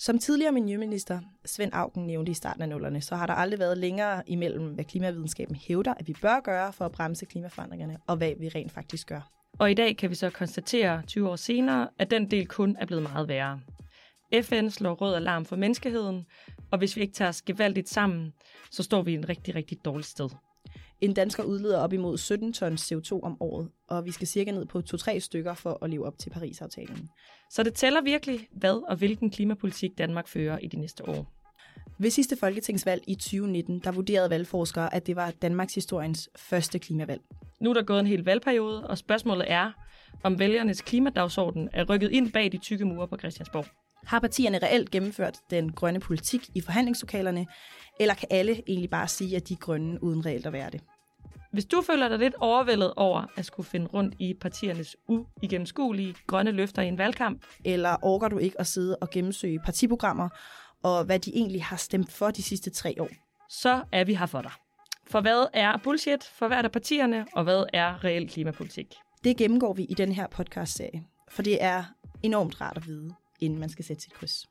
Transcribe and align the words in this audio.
Som 0.00 0.18
tidligere 0.18 0.52
miljøminister 0.52 1.20
Svend 1.44 1.70
Augen 1.74 2.06
nævnte 2.06 2.30
i 2.30 2.34
starten 2.34 2.62
af 2.62 2.68
nullerne, 2.68 3.00
så 3.00 3.16
har 3.16 3.26
der 3.26 3.34
aldrig 3.34 3.58
været 3.58 3.78
længere 3.78 4.22
imellem, 4.26 4.74
hvad 4.74 4.84
klimavidenskaben 4.84 5.56
hævder, 5.56 5.94
at 5.94 6.08
vi 6.08 6.14
bør 6.22 6.40
gøre 6.40 6.72
for 6.72 6.84
at 6.84 6.92
bremse 6.92 7.26
klimaforandringerne, 7.26 7.98
og 8.06 8.16
hvad 8.16 8.32
vi 8.40 8.48
rent 8.48 8.72
faktisk 8.72 9.06
gør. 9.06 9.30
Og 9.58 9.70
i 9.70 9.74
dag 9.74 9.96
kan 9.96 10.10
vi 10.10 10.14
så 10.14 10.30
konstatere 10.30 11.02
20 11.02 11.30
år 11.30 11.36
senere, 11.36 11.88
at 11.98 12.10
den 12.10 12.30
del 12.30 12.46
kun 12.46 12.76
er 12.80 12.86
blevet 12.86 13.02
meget 13.02 13.28
værre. 13.28 13.60
FN 14.42 14.68
slår 14.68 14.94
rød 14.94 15.14
alarm 15.14 15.44
for 15.44 15.56
menneskeheden, 15.56 16.26
og 16.70 16.78
hvis 16.78 16.96
vi 16.96 17.00
ikke 17.00 17.14
tager 17.14 17.28
os 17.28 17.42
gevaldigt 17.42 17.88
sammen, 17.88 18.32
så 18.70 18.82
står 18.82 19.02
vi 19.02 19.12
i 19.12 19.14
en 19.14 19.28
rigtig, 19.28 19.54
rigtig 19.54 19.78
dårlig 19.84 20.04
sted. 20.04 20.28
En 21.00 21.14
dansker 21.14 21.42
udleder 21.42 21.78
op 21.78 21.92
imod 21.92 22.18
17 22.18 22.52
tons 22.52 22.92
CO2 22.92 23.20
om 23.22 23.36
året, 23.40 23.68
og 23.88 24.04
vi 24.04 24.12
skal 24.12 24.26
cirka 24.26 24.50
ned 24.50 24.66
på 24.66 24.82
2-3 24.94 25.18
stykker 25.18 25.54
for 25.54 25.78
at 25.82 25.90
leve 25.90 26.06
op 26.06 26.18
til 26.18 26.30
Paris-aftalen. 26.30 27.08
Så 27.50 27.62
det 27.62 27.74
tæller 27.74 28.02
virkelig, 28.02 28.48
hvad 28.52 28.88
og 28.88 28.96
hvilken 28.96 29.30
klimapolitik 29.30 29.98
Danmark 29.98 30.28
fører 30.28 30.58
i 30.58 30.66
de 30.66 30.76
næste 30.76 31.08
år. 31.08 31.32
Ved 31.98 32.10
sidste 32.10 32.36
folketingsvalg 32.36 33.02
i 33.06 33.14
2019, 33.14 33.78
der 33.78 33.92
vurderede 33.92 34.30
valgforskere, 34.30 34.94
at 34.94 35.06
det 35.06 35.16
var 35.16 35.30
Danmarks 35.30 35.74
historiens 35.74 36.28
første 36.36 36.78
klimavalg. 36.78 37.20
Nu 37.60 37.70
er 37.70 37.74
der 37.74 37.82
gået 37.82 38.00
en 38.00 38.06
hel 38.06 38.24
valgperiode, 38.24 38.86
og 38.86 38.98
spørgsmålet 38.98 39.46
er, 39.48 39.72
om 40.24 40.38
vælgernes 40.38 40.80
klimadagsorden 40.80 41.68
er 41.72 41.84
rykket 41.84 42.10
ind 42.10 42.32
bag 42.32 42.52
de 42.52 42.58
tykke 42.58 42.84
mure 42.84 43.08
på 43.08 43.16
Christiansborg. 43.16 43.66
Har 44.04 44.20
partierne 44.20 44.58
reelt 44.58 44.90
gennemført 44.90 45.38
den 45.50 45.72
grønne 45.72 46.00
politik 46.00 46.50
i 46.54 46.60
forhandlingslokalerne, 46.60 47.46
eller 48.00 48.14
kan 48.14 48.28
alle 48.30 48.62
egentlig 48.66 48.90
bare 48.90 49.08
sige, 49.08 49.36
at 49.36 49.48
de 49.48 49.54
er 49.54 49.58
grønne 49.58 50.02
uden 50.02 50.26
reelt 50.26 50.46
at 50.46 50.52
være 50.52 50.70
det? 50.70 50.80
Hvis 51.52 51.64
du 51.64 51.82
føler 51.82 52.08
dig 52.08 52.18
lidt 52.18 52.34
overvældet 52.34 52.94
over 52.96 53.26
at 53.36 53.44
skulle 53.44 53.66
finde 53.68 53.86
rundt 53.86 54.14
i 54.18 54.34
partiernes 54.34 54.96
uigennemskuelige 55.08 56.14
grønne 56.26 56.50
løfter 56.50 56.82
i 56.82 56.88
en 56.88 56.98
valgkamp, 56.98 57.44
eller 57.64 57.96
orker 58.02 58.28
du 58.28 58.38
ikke 58.38 58.60
at 58.60 58.66
sidde 58.66 58.96
og 58.96 59.10
gennemsøge 59.10 59.60
partiprogrammer, 59.60 60.28
og 60.82 61.04
hvad 61.04 61.18
de 61.18 61.36
egentlig 61.36 61.64
har 61.64 61.76
stemt 61.76 62.12
for 62.12 62.30
de 62.30 62.42
sidste 62.42 62.70
tre 62.70 62.94
år, 63.00 63.08
så 63.50 63.82
er 63.92 64.04
vi 64.04 64.14
her 64.14 64.26
for 64.26 64.42
dig. 64.42 64.50
For 65.06 65.20
hvad 65.20 65.46
er 65.52 65.76
bullshit 65.84 66.24
for 66.24 66.48
hvert 66.48 66.64
af 66.64 66.72
partierne, 66.72 67.26
og 67.32 67.44
hvad 67.44 67.64
er 67.72 68.04
reel 68.04 68.28
klimapolitik? 68.30 68.94
Det 69.24 69.36
gennemgår 69.36 69.72
vi 69.72 69.84
i 69.84 69.94
den 69.94 70.12
her 70.12 70.26
podcast-serie, 70.26 71.04
for 71.28 71.42
det 71.42 71.62
er 71.62 71.84
enormt 72.22 72.60
rart 72.60 72.76
at 72.76 72.86
vide, 72.86 73.14
inden 73.40 73.58
man 73.58 73.68
skal 73.68 73.84
sætte 73.84 74.02
sit 74.02 74.12
kryds. 74.12 74.46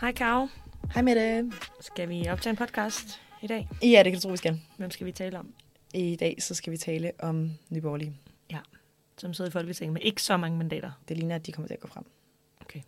Hej 0.00 0.12
Karo. 0.12 0.46
Hej 0.94 1.02
Mette. 1.02 1.52
Skal 1.80 2.08
vi 2.08 2.28
optage 2.28 2.50
en 2.50 2.56
podcast 2.56 3.20
i 3.42 3.46
dag? 3.46 3.68
Ja, 3.82 4.02
det 4.04 4.12
kan 4.12 4.14
du 4.14 4.20
tro, 4.20 4.30
vi 4.30 4.36
skal. 4.36 4.60
Hvem 4.76 4.90
skal 4.90 5.06
vi 5.06 5.12
tale 5.12 5.38
om? 5.38 5.54
I 5.94 6.16
dag 6.16 6.42
så 6.42 6.54
skal 6.54 6.70
vi 6.70 6.76
tale 6.76 7.12
om 7.18 7.50
Nyborgerlige. 7.68 8.16
Ja, 8.50 8.58
som 9.18 9.34
sidder 9.34 9.50
i 9.50 9.52
Folketinget 9.52 9.92
med 9.92 10.02
ikke 10.02 10.22
så 10.22 10.36
mange 10.36 10.58
mandater. 10.58 10.90
Det 11.08 11.16
ligner, 11.16 11.34
at 11.34 11.46
de 11.46 11.52
kommer 11.52 11.66
til 11.66 11.74
at 11.74 11.80
gå 11.80 11.88
frem. 11.88 12.04
Okay. 12.60 12.80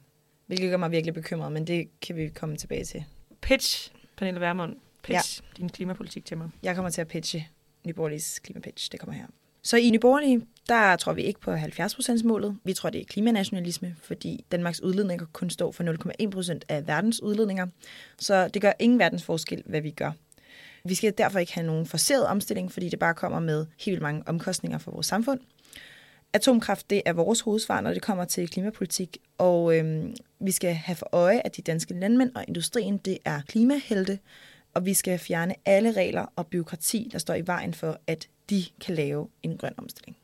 Hvilket 0.47 0.71
gør 0.71 0.77
mig 0.77 0.91
virkelig 0.91 1.15
bekymret, 1.15 1.53
men 1.53 1.67
det 1.67 2.01
kan 2.01 2.17
vi 2.17 2.29
komme 2.29 2.57
tilbage 2.57 2.85
til. 2.85 3.05
Pitch, 3.43 3.93
Pernille 4.17 4.41
Vermund. 4.41 4.77
Pitch 5.03 5.43
ja. 5.43 5.47
din 5.57 5.69
klimapolitik 5.69 6.25
til 6.25 6.39
mig. 6.39 6.51
Jeg 6.63 6.75
kommer 6.75 6.91
til 6.91 7.01
at 7.01 7.09
pitche 7.09 7.49
Nyborgerliges 7.85 8.39
klimapitch. 8.39 8.93
Det 8.93 9.01
kommer 9.01 9.15
her. 9.15 9.27
Så 9.63 9.77
i 9.77 9.91
Nyborgerlige, 9.91 10.47
der 10.69 10.97
tror 10.97 11.13
vi 11.13 11.23
ikke 11.23 11.41
på 11.41 11.55
70%-målet. 11.55 12.57
Vi 12.65 12.73
tror, 12.73 12.91
det 12.91 13.01
er 13.01 13.05
klimanationalisme, 13.05 13.97
fordi 14.03 14.45
Danmarks 14.53 14.83
udledninger 14.83 15.27
kun 15.33 15.51
står 15.51 15.73
for 15.73 15.85
0,1% 16.55 16.61
af 16.69 16.87
verdens 16.87 17.23
udledninger. 17.23 17.67
Så 18.19 18.49
det 18.49 18.63
gør 18.63 18.73
ingen 18.79 18.99
verdens 18.99 19.25
forskel, 19.25 19.63
hvad 19.67 19.81
vi 19.81 19.91
gør. 19.91 20.13
Vi 20.85 20.95
skal 20.95 21.15
derfor 21.19 21.39
ikke 21.39 21.55
have 21.55 21.67
nogen 21.67 21.87
forceret 21.87 22.27
omstilling, 22.27 22.73
fordi 22.73 22.89
det 22.89 22.99
bare 22.99 23.15
kommer 23.15 23.41
med 23.41 23.67
helt 23.79 23.93
vildt 23.93 24.03
mange 24.03 24.23
omkostninger 24.27 24.79
for 24.79 24.91
vores 24.91 25.07
samfund. 25.07 25.41
Atomkraft, 26.33 26.91
det 26.91 27.03
er 27.07 27.13
vores 27.13 27.41
hovedsvar, 27.41 27.81
når 27.81 27.93
det 27.93 28.03
kommer 28.03 28.25
til 28.25 28.49
klimapolitik, 28.49 29.19
og 29.39 29.77
øhm, 29.77 30.17
vi 30.41 30.51
skal 30.51 30.75
have 30.75 30.97
for 30.97 31.09
øje, 31.13 31.41
at 31.45 31.57
de 31.57 31.63
danske 31.63 31.95
landmænd 31.95 32.35
og 32.35 32.45
industrien, 32.49 32.99
det 32.99 33.19
er 33.25 33.41
klimahelte, 33.49 34.19
og 34.75 34.87
vi 34.87 34.95
skal 34.95 35.19
fjerne 35.19 35.55
alle 35.65 35.93
regler 35.93 36.27
og 36.37 36.47
byråkrati, 36.47 37.09
der 37.13 37.19
står 37.19 37.35
i 37.35 37.47
vejen 37.47 37.75
for, 37.75 38.01
at 38.07 38.29
de 38.51 38.65
kan 38.81 38.95
lave 38.95 39.29
en 39.43 39.59
grøn 39.59 39.75
omstilling. 39.77 40.17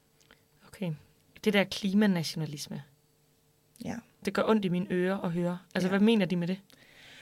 Okay. 0.66 0.93
Det 1.44 1.53
der 1.53 1.65
klimanationalisme. 1.65 2.82
Ja. 3.84 3.94
Det 4.25 4.34
gør 4.34 4.43
ondt 4.47 4.65
i 4.65 4.69
mine 4.69 4.87
ører 4.91 5.19
at 5.19 5.32
høre. 5.32 5.59
Altså, 5.75 5.88
ja. 5.88 5.91
hvad 5.91 6.00
mener 6.00 6.26
de 6.26 6.37
med 6.37 6.48
det? 6.48 6.59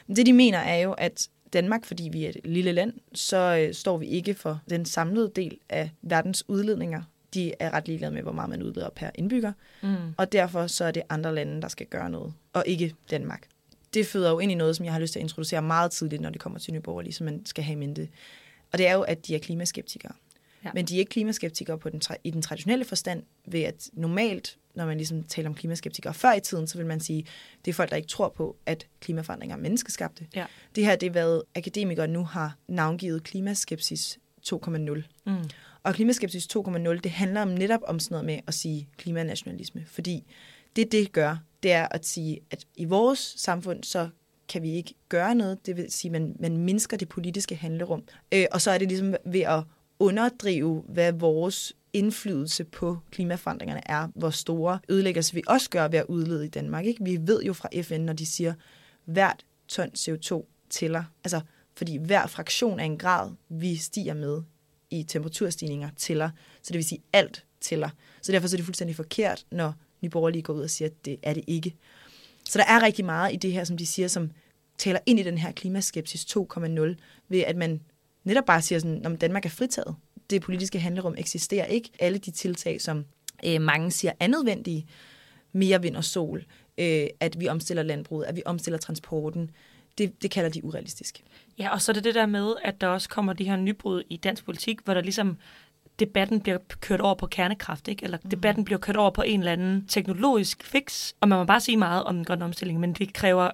Det, 0.06 0.26
de 0.26 0.32
mener, 0.32 0.58
er 0.58 0.76
jo, 0.76 0.92
at 0.92 1.28
Danmark, 1.52 1.84
fordi 1.84 2.08
vi 2.12 2.24
er 2.24 2.28
et 2.28 2.40
lille 2.44 2.72
land, 2.72 2.92
så 3.14 3.66
øh, 3.68 3.74
står 3.74 3.98
vi 3.98 4.06
ikke 4.06 4.34
for 4.34 4.60
den 4.70 4.84
samlede 4.84 5.32
del 5.36 5.58
af 5.68 5.90
verdens 6.02 6.48
udledninger. 6.48 7.02
De 7.34 7.52
er 7.60 7.70
ret 7.70 7.86
ligeglade 7.86 8.12
med, 8.12 8.22
hvor 8.22 8.32
meget 8.32 8.50
man 8.50 8.62
udleder 8.62 8.90
per 8.90 9.10
indbygger. 9.14 9.52
Mm. 9.82 10.14
Og 10.16 10.32
derfor 10.32 10.66
så 10.66 10.84
er 10.84 10.90
det 10.90 11.02
andre 11.08 11.34
lande, 11.34 11.62
der 11.62 11.68
skal 11.68 11.86
gøre 11.86 12.10
noget, 12.10 12.32
og 12.52 12.64
ikke 12.66 12.94
Danmark. 13.10 13.46
Det 13.94 14.06
føder 14.06 14.30
jo 14.30 14.38
ind 14.38 14.52
i 14.52 14.54
noget, 14.54 14.76
som 14.76 14.84
jeg 14.84 14.92
har 14.92 15.00
lyst 15.00 15.12
til 15.12 15.18
at 15.18 15.22
introducere 15.22 15.62
meget 15.62 15.90
tidligt, 15.90 16.22
når 16.22 16.30
det 16.30 16.40
kommer 16.40 16.58
til 16.58 16.74
Nyborgerlige, 16.74 17.12
som 17.12 17.24
man 17.24 17.46
skal 17.46 17.64
have 17.64 17.72
i 17.72 17.76
mente. 17.76 18.08
Og 18.72 18.78
det 18.78 18.86
er 18.86 18.94
jo, 18.94 19.02
at 19.02 19.26
de 19.26 19.34
er 19.34 19.38
klimaskeptikere. 19.38 20.12
Ja. 20.64 20.70
Men 20.74 20.84
de 20.84 20.94
er 20.94 20.98
ikke 20.98 21.10
klimaskeptikere 21.10 21.78
på 21.78 21.90
den, 21.90 22.02
i 22.24 22.30
den 22.30 22.42
traditionelle 22.42 22.84
forstand, 22.84 23.22
ved 23.46 23.62
at 23.62 23.90
normalt, 23.92 24.58
når 24.74 24.86
man 24.86 24.96
ligesom 24.96 25.22
taler 25.22 25.48
om 25.48 25.54
klimaskeptikere 25.54 26.14
før 26.14 26.32
i 26.32 26.40
tiden, 26.40 26.66
så 26.66 26.78
vil 26.78 26.86
man 26.86 27.00
sige, 27.00 27.26
det 27.64 27.70
er 27.70 27.74
folk, 27.74 27.90
der 27.90 27.96
ikke 27.96 28.08
tror 28.08 28.28
på, 28.28 28.56
at 28.66 28.86
klimaforandringer 29.00 29.56
er 29.56 29.60
menneskeskabte. 29.60 30.26
Ja. 30.34 30.46
Det 30.74 30.84
her, 30.84 30.96
det 30.96 31.06
er 31.06 31.10
hvad 31.10 31.40
akademikere 31.54 32.08
nu 32.08 32.24
har 32.24 32.56
navngivet 32.68 33.22
klimaskepsis 33.22 34.18
2.0. 34.46 35.02
Mm. 35.26 35.50
Og 35.82 35.94
klimaskepsis 35.94 36.48
2.0, 36.56 37.00
det 37.00 37.10
handler 37.10 37.42
om 37.42 37.48
netop 37.48 37.80
om 37.86 37.98
sådan 37.98 38.14
noget 38.14 38.26
med 38.26 38.40
at 38.46 38.54
sige 38.54 38.88
klimanationalisme, 38.96 39.84
fordi 39.86 40.24
det, 40.76 40.92
det 40.92 41.12
gør, 41.12 41.36
det 41.64 41.72
er 41.72 41.88
at 41.90 42.06
sige, 42.06 42.40
at 42.50 42.64
i 42.76 42.84
vores 42.84 43.34
samfund, 43.36 43.84
så 43.84 44.08
kan 44.48 44.62
vi 44.62 44.70
ikke 44.70 44.94
gøre 45.08 45.34
noget. 45.34 45.66
Det 45.66 45.76
vil 45.76 45.92
sige, 45.92 46.08
at 46.08 46.22
man, 46.22 46.36
man 46.40 46.56
mindsker 46.56 46.96
det 46.96 47.08
politiske 47.08 47.54
handlerum. 47.54 48.02
Øh, 48.32 48.46
og 48.52 48.60
så 48.60 48.70
er 48.70 48.78
det 48.78 48.88
ligesom 48.88 49.14
ved 49.26 49.40
at 49.40 49.62
underdrive, 49.98 50.84
hvad 50.88 51.12
vores 51.12 51.72
indflydelse 51.92 52.64
på 52.64 52.98
klimaforandringerne 53.10 53.90
er, 53.90 54.08
hvor 54.14 54.30
store 54.30 54.78
ødelæggelser 54.88 55.34
vi 55.34 55.42
også 55.46 55.70
gør 55.70 55.88
ved 55.88 55.98
at 55.98 56.06
udlede 56.08 56.46
i 56.46 56.48
Danmark. 56.48 56.86
Ikke? 56.86 57.04
Vi 57.04 57.18
ved 57.22 57.42
jo 57.42 57.52
fra 57.52 57.68
FN, 57.82 58.00
når 58.00 58.12
de 58.12 58.26
siger, 58.26 58.54
hvert 59.04 59.44
ton 59.68 59.88
CO2 59.98 60.46
tæller. 60.70 61.04
Altså, 61.24 61.40
fordi 61.76 61.96
hver 61.96 62.26
fraktion 62.26 62.80
af 62.80 62.84
en 62.84 62.98
grad, 62.98 63.30
vi 63.48 63.76
stiger 63.76 64.14
med 64.14 64.42
i 64.90 65.02
temperaturstigninger, 65.02 65.90
tæller. 65.96 66.30
Så 66.62 66.68
det 66.68 66.76
vil 66.76 66.84
sige, 66.84 67.02
alt 67.12 67.44
tæller. 67.60 67.88
Så 68.22 68.32
derfor 68.32 68.48
så 68.48 68.56
er 68.56 68.58
det 68.58 68.64
fuldstændig 68.64 68.96
forkert, 68.96 69.46
når 69.50 69.74
Nye 70.04 70.32
lige 70.32 70.42
går 70.42 70.54
ud 70.54 70.62
og 70.62 70.70
siger, 70.70 70.88
at 70.88 71.04
det 71.04 71.16
er 71.22 71.34
det 71.34 71.44
ikke. 71.46 71.74
Så 72.44 72.58
der 72.58 72.64
er 72.64 72.82
rigtig 72.82 73.04
meget 73.04 73.32
i 73.32 73.36
det 73.36 73.52
her, 73.52 73.64
som 73.64 73.76
de 73.76 73.86
siger, 73.86 74.08
som 74.08 74.30
taler 74.78 74.98
ind 75.06 75.20
i 75.20 75.22
den 75.22 75.38
her 75.38 75.52
klimaskepsis 75.52 76.24
2.0, 76.24 76.94
ved 77.28 77.40
at 77.40 77.56
man 77.56 77.80
netop 78.24 78.44
bare 78.44 78.62
siger 78.62 78.78
sådan, 78.78 79.06
at 79.06 79.20
Danmark 79.20 79.44
er 79.44 79.50
fritaget. 79.50 79.94
Det 80.30 80.42
politiske 80.42 80.80
handlerum 80.80 81.14
eksisterer 81.18 81.66
ikke. 81.66 81.90
Alle 81.98 82.18
de 82.18 82.30
tiltag, 82.30 82.80
som 82.80 83.04
øh, 83.46 83.60
mange 83.60 83.90
siger 83.90 84.12
er 84.20 84.26
nødvendige, 84.26 84.86
mere 85.52 85.82
vind 85.82 85.96
og 85.96 86.04
sol, 86.04 86.44
øh, 86.78 87.06
at 87.20 87.40
vi 87.40 87.48
omstiller 87.48 87.82
landbruget, 87.82 88.24
at 88.24 88.36
vi 88.36 88.42
omstiller 88.44 88.78
transporten, 88.78 89.50
det, 89.98 90.22
det 90.22 90.30
kalder 90.30 90.50
de 90.50 90.64
urealistisk. 90.64 91.24
Ja, 91.58 91.72
og 91.72 91.82
så 91.82 91.92
er 91.92 91.94
det 91.94 92.04
det 92.04 92.14
der 92.14 92.26
med, 92.26 92.54
at 92.64 92.80
der 92.80 92.86
også 92.86 93.08
kommer 93.08 93.32
de 93.32 93.44
her 93.44 93.56
nybrud 93.56 94.02
i 94.10 94.16
dansk 94.16 94.44
politik, 94.44 94.80
hvor 94.84 94.94
der 94.94 95.00
ligesom 95.00 95.36
debatten 95.98 96.40
bliver 96.40 96.58
kørt 96.80 97.00
over 97.00 97.14
på 97.14 97.26
kernekraft, 97.26 97.88
ikke? 97.88 98.04
eller 98.04 98.18
mm. 98.24 98.30
debatten 98.30 98.64
bliver 98.64 98.78
kørt 98.78 98.96
over 98.96 99.10
på 99.10 99.22
en 99.22 99.40
eller 99.40 99.52
anden 99.52 99.86
teknologisk 99.86 100.64
fix, 100.64 101.12
og 101.20 101.28
man 101.28 101.38
må 101.38 101.44
bare 101.44 101.60
sige 101.60 101.76
meget 101.76 102.04
om 102.04 102.14
den 102.14 102.24
grønne 102.24 102.44
omstilling, 102.44 102.80
men 102.80 102.92
det 102.92 103.12
kræver 103.12 103.50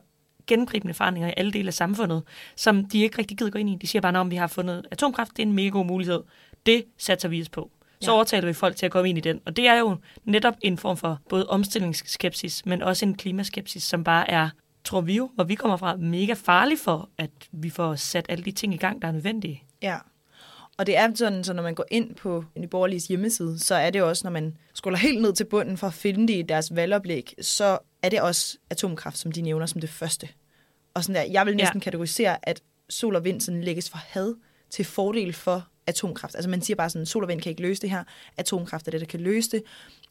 gennemgribende 0.47 0.95
forandringer 0.95 1.29
i 1.29 1.35
alle 1.37 1.53
dele 1.53 1.67
af 1.67 1.75
samfundet, 1.75 2.23
som 2.57 2.85
de 2.85 3.03
ikke 3.03 3.19
rigtig 3.19 3.37
gider 3.37 3.51
gå 3.51 3.59
ind 3.59 3.71
i. 3.71 3.77
De 3.83 3.87
siger 3.87 4.03
bare, 4.03 4.17
om 4.17 4.31
vi 4.31 4.37
har 4.37 4.47
fundet 4.47 4.87
atomkraft, 4.91 5.31
det 5.37 5.43
er 5.43 5.47
en 5.47 5.53
mega 5.53 5.69
god 5.69 5.85
mulighed. 5.85 6.23
Det 6.67 6.85
satser 6.99 7.29
vi 7.29 7.41
os 7.41 7.49
på. 7.49 7.71
Så 8.01 8.11
ja. 8.11 8.15
overtaler 8.15 8.47
vi 8.47 8.53
folk 8.53 8.77
til 8.77 8.87
at 8.87 8.93
komme 8.93 9.09
ind 9.09 9.19
i 9.19 9.21
den. 9.21 9.41
Og 9.47 9.57
det 9.57 9.69
er 9.69 9.79
jo 9.79 9.97
netop 10.25 10.55
en 10.63 10.79
form 10.79 10.97
for 10.97 11.19
både 11.29 11.47
omstillingsskepsis, 11.47 12.67
men 12.67 12.83
også 12.83 13.07
en 13.07 13.15
klimaskepsis, 13.15 13.83
som 13.83 14.05
bare 14.05 14.31
er, 14.31 14.49
tror 14.85 15.01
vi 15.01 15.17
jo, 15.17 15.31
hvor 15.35 15.45
vi 15.45 15.55
kommer 15.55 15.77
fra, 15.77 15.97
mega 15.97 16.33
farlig 16.33 16.79
for, 16.79 17.09
at 17.19 17.31
vi 17.53 17.71
får 17.71 17.95
sat 17.95 18.27
alle 18.29 18.45
de 18.45 18.51
ting 18.51 18.75
i 18.75 18.77
gang, 18.77 19.03
der 19.03 19.09
er 19.09 19.13
nødvendige. 19.13 19.63
Ja, 19.83 19.97
og 20.81 20.87
det 20.87 20.97
er 20.97 21.15
sådan, 21.15 21.45
så 21.45 21.53
når 21.53 21.63
man 21.63 21.75
går 21.75 21.85
ind 21.91 22.15
på 22.15 22.45
Nyborgerliges 22.59 23.07
hjemmeside, 23.07 23.59
så 23.59 23.75
er 23.75 23.91
det 23.91 24.03
også, 24.03 24.25
når 24.25 24.31
man 24.31 24.57
scroller 24.75 24.99
helt 24.99 25.23
ned 25.23 25.33
til 25.33 25.45
bunden 25.45 25.77
for 25.77 25.87
at 25.87 25.95
finde 25.95 26.29
det 26.29 26.39
i 26.39 26.43
deres 26.43 26.75
valgoplæg, 26.75 27.35
så 27.41 27.79
er 28.03 28.09
det 28.09 28.21
også 28.21 28.59
atomkraft, 28.71 29.19
som 29.19 29.33
de 29.33 29.43
nævner 29.43 29.67
som 29.67 29.81
det 29.81 29.91
første. 29.91 30.29
Og 30.95 31.05
sådan 31.05 31.15
der, 31.15 31.33
jeg 31.33 31.47
vil 31.47 31.57
næsten 31.57 31.79
ja. 31.79 31.85
kategorisere, 31.85 32.49
at 32.49 32.63
sol 32.89 33.17
og 33.17 33.25
vind 33.25 33.41
sådan 33.41 33.65
lægges 33.65 33.91
for 33.91 33.99
had 33.99 34.35
til 34.71 34.85
fordel 34.85 35.33
for 35.33 35.69
atomkraft. 35.87 36.35
Altså 36.35 36.51
man 36.51 36.63
siger 36.63 36.77
bare 36.77 36.91
sådan, 36.91 37.07
sol 37.07 37.23
og 37.23 37.29
vind 37.29 37.41
kan 37.41 37.51
ikke 37.51 37.63
løse 37.63 37.83
det 37.83 37.91
her, 37.91 38.05
atomkraft 38.37 38.87
er 38.87 38.91
det, 38.91 39.01
der 39.01 39.07
kan 39.07 39.21
løse 39.21 39.51
det. 39.51 39.63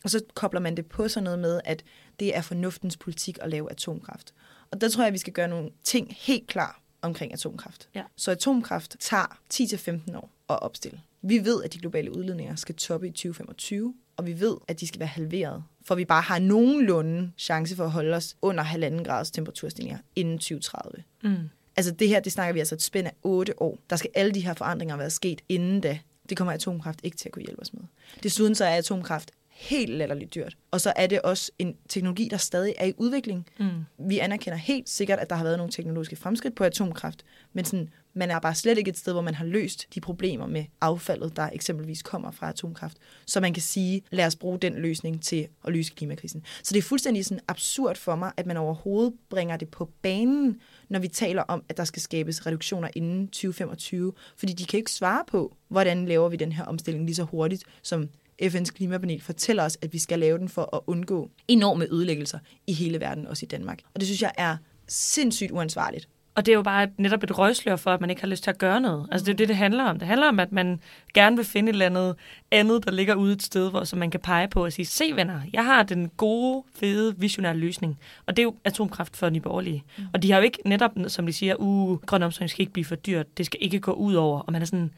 Og 0.04 0.10
så 0.10 0.22
kobler 0.33 0.60
man 0.60 0.77
det 0.77 0.86
på 0.86 1.07
sådan 1.07 1.24
noget 1.24 1.39
med, 1.39 1.62
at 1.65 1.83
det 2.19 2.36
er 2.36 2.42
fornuftens 2.42 2.98
politik 2.98 3.38
at 3.42 3.50
lave 3.50 3.72
atomkraft. 3.72 4.33
Og 4.72 4.81
der 4.81 4.89
tror 4.89 5.01
jeg, 5.01 5.07
at 5.07 5.13
vi 5.13 5.18
skal 5.18 5.33
gøre 5.33 5.48
nogle 5.48 5.69
ting 5.83 6.15
helt 6.19 6.48
klar 6.48 6.81
omkring 7.01 7.33
atomkraft. 7.33 7.89
Ja. 7.95 8.04
Så 8.15 8.31
atomkraft 8.31 8.95
tager 9.00 9.39
10-15 9.54 10.18
år 10.18 10.38
at 10.50 10.62
opstille. 10.62 11.01
Vi 11.22 11.46
ved, 11.46 11.63
at 11.63 11.74
de 11.74 11.80
globale 11.80 12.18
udledninger 12.18 12.56
skal 12.56 12.75
toppe 12.75 13.07
i 13.07 13.12
2025, 13.12 13.94
og 14.18 14.25
vi 14.25 14.40
ved, 14.40 14.56
at 14.68 14.80
de 14.80 14.88
skal 14.88 15.00
være 15.00 15.07
halveret 15.07 15.63
for 15.90 15.96
vi 15.96 16.06
bare 16.06 16.22
har 16.22 16.40
nogenlunde 16.40 17.31
chance 17.38 17.75
for 17.75 17.84
at 17.84 17.92
holde 17.92 18.16
os 18.16 18.36
under 18.42 18.63
halvanden 18.63 19.04
graders 19.04 19.31
temperaturstigninger 19.31 20.00
inden 20.16 20.38
2030. 20.38 21.04
Mm. 21.24 21.50
Altså 21.75 21.92
det 21.92 22.07
her, 22.07 22.19
det 22.19 22.31
snakker 22.31 22.54
vi 22.54 22.60
altså 22.60 22.75
et 22.75 22.81
spænd 22.81 23.07
af 23.07 23.13
otte 23.24 23.62
år. 23.62 23.78
Der 23.90 23.96
skal 23.96 24.10
alle 24.13 24.31
de 24.31 24.40
her 24.42 24.54
forandringer 24.54 24.98
være 24.98 25.10
sket 25.10 25.42
inden 25.50 25.81
da. 25.81 26.00
Det 26.30 26.38
kommer 26.38 26.51
atomkraft 26.51 27.00
ikke 27.04 27.18
til 27.18 27.30
at 27.30 27.31
kunne 27.31 27.46
hjælpe 27.46 27.62
os 27.62 27.74
med. 27.74 27.81
Desuden 28.24 28.56
så 28.56 28.66
er 28.66 28.75
atomkraft 28.75 29.31
helt 29.59 29.91
latterligt 29.91 30.35
dyrt. 30.35 30.57
Og 30.71 30.81
så 30.81 30.94
er 30.95 31.07
det 31.07 31.21
også 31.21 31.51
en 31.59 31.75
teknologi, 31.89 32.27
der 32.31 32.38
stadig 32.38 32.73
er 32.77 32.85
i 32.85 32.94
udvikling. 32.97 33.47
Mm. 33.59 33.69
Vi 34.09 34.19
anerkender 34.19 34.57
helt 34.57 34.89
sikkert, 34.89 35.19
at 35.19 35.29
der 35.29 35.35
har 35.35 35.44
været 35.44 35.57
nogle 35.57 35.71
teknologiske 35.71 36.15
fremskridt 36.15 36.56
på 36.56 36.63
atomkraft, 36.63 37.23
men 37.53 37.65
sådan, 37.65 37.89
man 38.13 38.31
er 38.31 38.39
bare 38.39 38.56
slet 38.56 38.77
ikke 38.77 38.89
et 38.89 38.97
sted, 38.97 39.13
hvor 39.13 39.21
man 39.21 39.35
har 39.35 39.45
løst 39.45 39.88
de 39.95 40.01
problemer 40.01 40.47
med 40.47 40.65
affaldet, 40.81 41.35
der 41.35 41.50
eksempelvis 41.53 42.01
kommer 42.01 42.31
fra 42.31 42.50
atomkraft. 42.50 42.97
Så 43.25 43.39
man 43.39 43.53
kan 43.53 43.61
sige, 43.61 44.01
lad 44.11 44.25
os 44.25 44.35
bruge 44.35 44.59
den 44.59 44.73
løsning 44.73 45.23
til 45.23 45.47
at 45.65 45.73
løse 45.73 45.94
klimakrisen. 45.94 46.44
Så 46.63 46.73
det 46.73 46.77
er 46.79 46.83
fuldstændig 46.83 47.25
sådan 47.25 47.44
absurd 47.47 47.95
for 47.95 48.15
mig, 48.15 48.31
at 48.38 48.45
man 48.45 48.57
overhovedet 48.57 49.13
bringer 49.29 49.57
det 49.57 49.67
på 49.67 49.89
banen, 50.01 50.62
når 50.89 51.00
vi 51.00 51.07
taler 51.07 51.41
om, 51.41 51.63
at 51.69 51.77
der 51.77 51.83
skal 51.83 52.01
skabes 52.01 52.45
reduktioner 52.45 52.89
inden 52.95 53.27
2025. 53.27 54.13
Fordi 54.38 54.53
de 54.53 54.65
kan 54.65 54.77
ikke 54.77 54.91
svare 54.91 55.23
på, 55.27 55.55
hvordan 55.67 56.05
laver 56.05 56.29
vi 56.29 56.35
den 56.35 56.51
her 56.51 56.63
omstilling 56.63 57.05
lige 57.05 57.15
så 57.15 57.23
hurtigt, 57.23 57.63
som 57.83 58.09
FN's 58.41 58.71
klimapanel 58.71 59.21
fortæller 59.21 59.63
os, 59.63 59.77
at 59.81 59.94
vi 59.94 60.00
skal 60.00 60.19
lave 60.19 60.38
den 60.38 60.50
for 60.50 60.75
at 60.75 60.81
undgå 60.88 61.30
enorme 61.47 61.86
ødelæggelser 61.91 62.39
i 62.68 62.74
hele 62.74 63.00
verden, 63.00 63.27
også 63.27 63.45
i 63.45 63.47
Danmark. 63.47 63.80
Og 63.94 64.00
det 64.00 64.07
synes 64.07 64.21
jeg 64.21 64.31
er 64.38 64.57
sindssygt 64.88 65.51
uansvarligt. 65.51 66.09
Og 66.36 66.45
det 66.45 66.51
er 66.51 66.56
jo 66.56 66.62
bare 66.62 66.88
netop 66.97 67.24
et 67.24 67.38
røgslør 67.38 67.75
for, 67.75 67.91
at 67.91 68.01
man 68.01 68.09
ikke 68.09 68.21
har 68.21 68.27
lyst 68.27 68.44
til 68.44 68.51
at 68.51 68.57
gøre 68.57 68.81
noget. 68.81 69.07
Altså 69.12 69.25
det 69.25 69.31
er 69.31 69.38
det, 69.38 69.47
det 69.47 69.56
handler 69.56 69.83
om. 69.83 70.00
Det 70.00 70.07
handler 70.07 70.27
om, 70.27 70.39
at 70.39 70.51
man 70.51 70.80
gerne 71.13 71.36
vil 71.36 71.45
finde 71.45 71.69
et 71.69 71.74
eller 71.74 71.86
andet 71.86 72.15
andet, 72.51 72.86
der 72.86 72.91
ligger 72.91 73.15
ude 73.15 73.33
et 73.33 73.44
sted, 73.44 73.69
hvor 73.69 73.83
som 73.83 74.00
man 74.00 74.12
kan 74.12 74.19
pege 74.19 74.47
på 74.47 74.65
og 74.65 74.74
sige, 74.74 74.86
se 74.86 75.12
venner, 75.15 75.41
jeg 75.53 75.65
har 75.65 75.83
den 75.83 76.09
gode, 76.18 76.63
fede, 76.75 77.15
visionære 77.18 77.56
løsning. 77.56 78.00
Og 78.25 78.38
det 78.38 78.41
er 78.41 78.44
jo 78.44 78.56
atomkraft 78.63 79.18
for 79.18 79.30
de 79.30 79.39
borgerlige. 79.41 79.83
Mm. 79.97 80.03
Og 80.13 80.24
de 80.24 80.31
har 80.31 80.38
jo 80.38 80.44
ikke 80.44 80.59
netop, 80.65 80.91
som 81.07 81.25
de 81.25 81.33
siger, 81.33 81.56
uh, 81.56 81.97
grøn 81.97 82.24
omstilling 82.24 82.50
skal 82.50 82.62
ikke 82.62 82.74
blive 82.74 82.86
for 82.86 82.95
dyrt, 82.95 83.38
det 83.38 83.45
skal 83.45 83.59
ikke 83.62 83.80
gå 83.80 83.91
ud 83.91 84.13
over. 84.13 84.39
Og 84.39 84.51
man 84.51 84.62
er 84.62 84.65
sådan, 84.65 84.91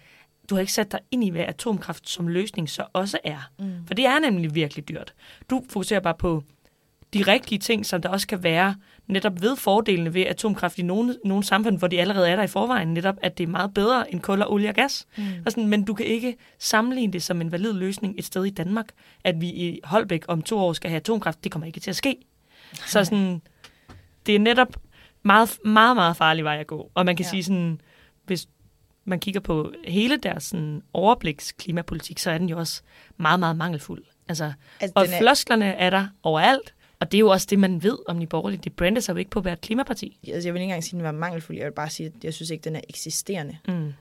du 0.51 0.55
har 0.55 0.59
ikke 0.59 0.73
sat 0.73 0.91
dig 0.91 0.99
ind 1.11 1.23
i, 1.23 1.29
hvad 1.29 1.41
atomkraft 1.41 2.09
som 2.09 2.27
løsning 2.27 2.69
så 2.69 2.83
også 2.93 3.17
er. 3.23 3.51
Mm. 3.59 3.87
For 3.87 3.93
det 3.93 4.05
er 4.05 4.19
nemlig 4.19 4.55
virkelig 4.55 4.89
dyrt. 4.89 5.13
Du 5.49 5.63
fokuserer 5.69 5.99
bare 5.99 6.15
på 6.19 6.43
de 7.13 7.21
rigtige 7.21 7.59
ting, 7.59 7.85
som 7.85 8.01
der 8.01 8.09
også 8.09 8.27
kan 8.27 8.43
være 8.43 8.75
netop 9.07 9.41
ved 9.41 9.55
fordelene 9.55 10.13
ved 10.13 10.21
atomkraft 10.21 10.79
i 10.79 10.81
nogle, 10.81 11.15
nogle 11.25 11.43
samfund, 11.43 11.77
hvor 11.77 11.87
de 11.87 12.01
allerede 12.01 12.29
er 12.29 12.35
der 12.35 12.43
i 12.43 12.47
forvejen, 12.47 12.93
netop 12.93 13.15
at 13.21 13.37
det 13.37 13.43
er 13.43 13.47
meget 13.47 13.73
bedre 13.73 14.13
end 14.13 14.21
kul 14.21 14.41
og 14.41 14.53
olie 14.53 14.69
og 14.69 14.75
gas. 14.75 15.07
Mm. 15.17 15.23
Og 15.45 15.51
sådan, 15.51 15.67
men 15.67 15.83
du 15.83 15.93
kan 15.93 16.05
ikke 16.05 16.35
sammenligne 16.59 17.13
det 17.13 17.23
som 17.23 17.41
en 17.41 17.51
valid 17.51 17.73
løsning 17.73 18.15
et 18.17 18.25
sted 18.25 18.45
i 18.45 18.49
Danmark, 18.49 18.87
at 19.23 19.41
vi 19.41 19.47
i 19.47 19.79
Holbæk 19.83 20.25
om 20.27 20.41
to 20.41 20.59
år 20.59 20.73
skal 20.73 20.89
have 20.89 20.99
atomkraft. 20.99 21.43
Det 21.43 21.51
kommer 21.51 21.65
ikke 21.65 21.79
til 21.79 21.89
at 21.89 21.95
ske. 21.95 22.15
Så 22.73 23.03
sådan, 23.03 23.41
det 24.25 24.35
er 24.35 24.39
netop 24.39 24.77
meget, 25.23 25.59
meget, 25.65 25.95
meget 25.95 26.17
farlig 26.17 26.43
vej 26.43 26.57
at 26.57 26.67
gå. 26.67 26.91
Og 26.93 27.05
man 27.05 27.15
kan 27.15 27.23
ja. 27.23 27.29
sige 27.29 27.43
sådan, 27.43 27.81
hvis 28.25 28.47
man 29.05 29.19
kigger 29.19 29.41
på 29.41 29.73
hele 29.85 30.17
deres 30.17 30.43
sådan, 30.43 30.83
overbliks 30.93 31.51
klimapolitik, 31.51 32.19
så 32.19 32.31
er 32.31 32.37
den 32.37 32.49
jo 32.49 32.57
også 32.57 32.81
meget, 33.17 33.39
meget 33.39 33.55
mangelfuld. 33.55 34.03
Altså, 34.27 34.53
altså 34.79 34.93
og 34.95 35.05
er... 35.05 35.19
flosklerne 35.19 35.65
er 35.65 35.89
der 35.89 36.07
overalt, 36.23 36.73
og 36.99 37.11
det 37.11 37.17
er 37.17 37.19
jo 37.19 37.29
også 37.29 37.47
det, 37.49 37.59
man 37.59 37.83
ved 37.83 37.97
om 38.07 38.19
de 38.19 38.27
borgerlige. 38.27 38.61
De 38.63 38.69
brander 38.69 39.01
sig 39.01 39.13
jo 39.13 39.17
ikke 39.17 39.31
på 39.31 39.39
at 39.39 39.45
være 39.45 39.53
et 39.53 39.61
klimaparti. 39.61 40.19
Altså, 40.27 40.47
jeg 40.47 40.53
vil 40.53 40.59
ikke 40.59 40.63
engang 40.63 40.83
sige, 40.83 40.91
at 40.91 40.97
den 40.97 41.03
var 41.03 41.11
mangelfuld. 41.11 41.57
Jeg 41.57 41.65
vil 41.65 41.71
bare 41.71 41.89
sige, 41.89 42.07
at 42.07 42.23
jeg 42.23 42.33
synes 42.33 42.49
ikke, 42.49 42.61
at 42.61 42.65
den 42.65 42.75
er 42.75 42.81
eksisterende. 42.89 43.57
Mm. 43.67 43.93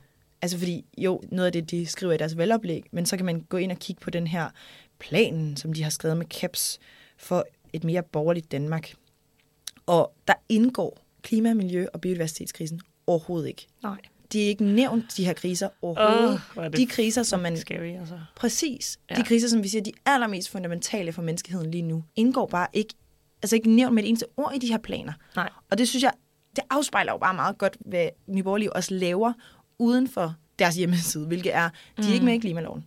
Altså 0.43 0.59
fordi, 0.59 0.85
jo, 0.99 1.23
noget 1.29 1.47
af 1.47 1.53
det, 1.53 1.71
de 1.71 1.87
skriver 1.87 2.13
i 2.13 2.17
deres 2.17 2.37
valgoplæg, 2.37 2.85
men 2.91 3.07
så 3.07 3.17
kan 3.17 3.27
man 3.27 3.41
gå 3.41 3.57
ind 3.57 3.73
og 3.73 3.79
kigge 3.79 4.01
på 4.01 4.11
den 4.11 4.27
her 4.27 4.49
plan, 4.99 5.57
som 5.57 5.73
de 5.73 5.83
har 5.83 5.91
skrevet 5.91 6.17
med 6.17 6.27
CAPS 6.27 6.79
for 7.19 7.47
et 7.73 7.85
mere 7.85 8.03
borgerligt 8.03 8.53
Danmark. 8.53 8.93
Og 9.87 10.15
der 10.29 10.35
indgår 10.49 10.99
klima, 11.23 11.55
miljø 11.55 11.87
og 11.93 12.01
biodiversitetskrisen 12.01 12.81
overhovedet 13.07 13.49
ikke. 13.49 13.67
Nej 13.83 13.99
de 14.33 14.45
er 14.45 14.49
ikke 14.49 14.65
nævnt, 14.65 15.17
de 15.17 15.25
her 15.25 15.33
kriser 15.33 15.69
overhovedet. 15.83 16.41
Oh, 16.57 16.67
de 16.77 16.87
kriser, 16.87 17.23
som 17.23 17.41
man... 17.41 17.57
Scary, 17.57 17.99
altså. 17.99 18.19
Præcis. 18.37 18.99
Ja. 19.11 19.15
De 19.15 19.23
kriser, 19.23 19.49
som 19.49 19.63
vi 19.63 19.69
siger, 19.69 19.83
de 19.83 19.93
allermest 20.07 20.51
fundamentale 20.51 21.13
for 21.13 21.23
menneskeheden 21.23 21.71
lige 21.71 21.83
nu, 21.83 22.05
indgår 22.17 22.47
bare 22.47 22.67
ikke, 22.73 22.95
altså 23.43 23.57
ikke 23.57 23.71
nævnt 23.71 23.95
med 23.95 24.03
et 24.03 24.09
eneste 24.09 24.27
ord 24.37 24.53
i 24.55 24.59
de 24.59 24.67
her 24.67 24.79
planer. 24.79 25.13
Nej. 25.37 25.51
Og 25.71 25.79
det 25.79 25.89
synes 25.89 26.03
jeg, 26.03 26.13
det 26.57 26.65
afspejler 26.71 27.13
jo 27.13 27.19
bare 27.19 27.35
meget 27.35 27.59
godt, 27.59 27.77
hvad 27.81 28.09
Nyborgerlig 28.27 28.77
også 28.77 28.95
laver 28.95 29.33
uden 29.79 30.09
for 30.09 30.35
deres 30.59 30.77
hjemmeside, 30.77 31.27
hvilket 31.27 31.55
er, 31.55 31.69
de 31.69 32.03
er 32.03 32.07
mm. 32.07 32.13
ikke 32.13 32.25
med 32.25 32.35
i 32.35 32.39
klimaloven. 32.39 32.85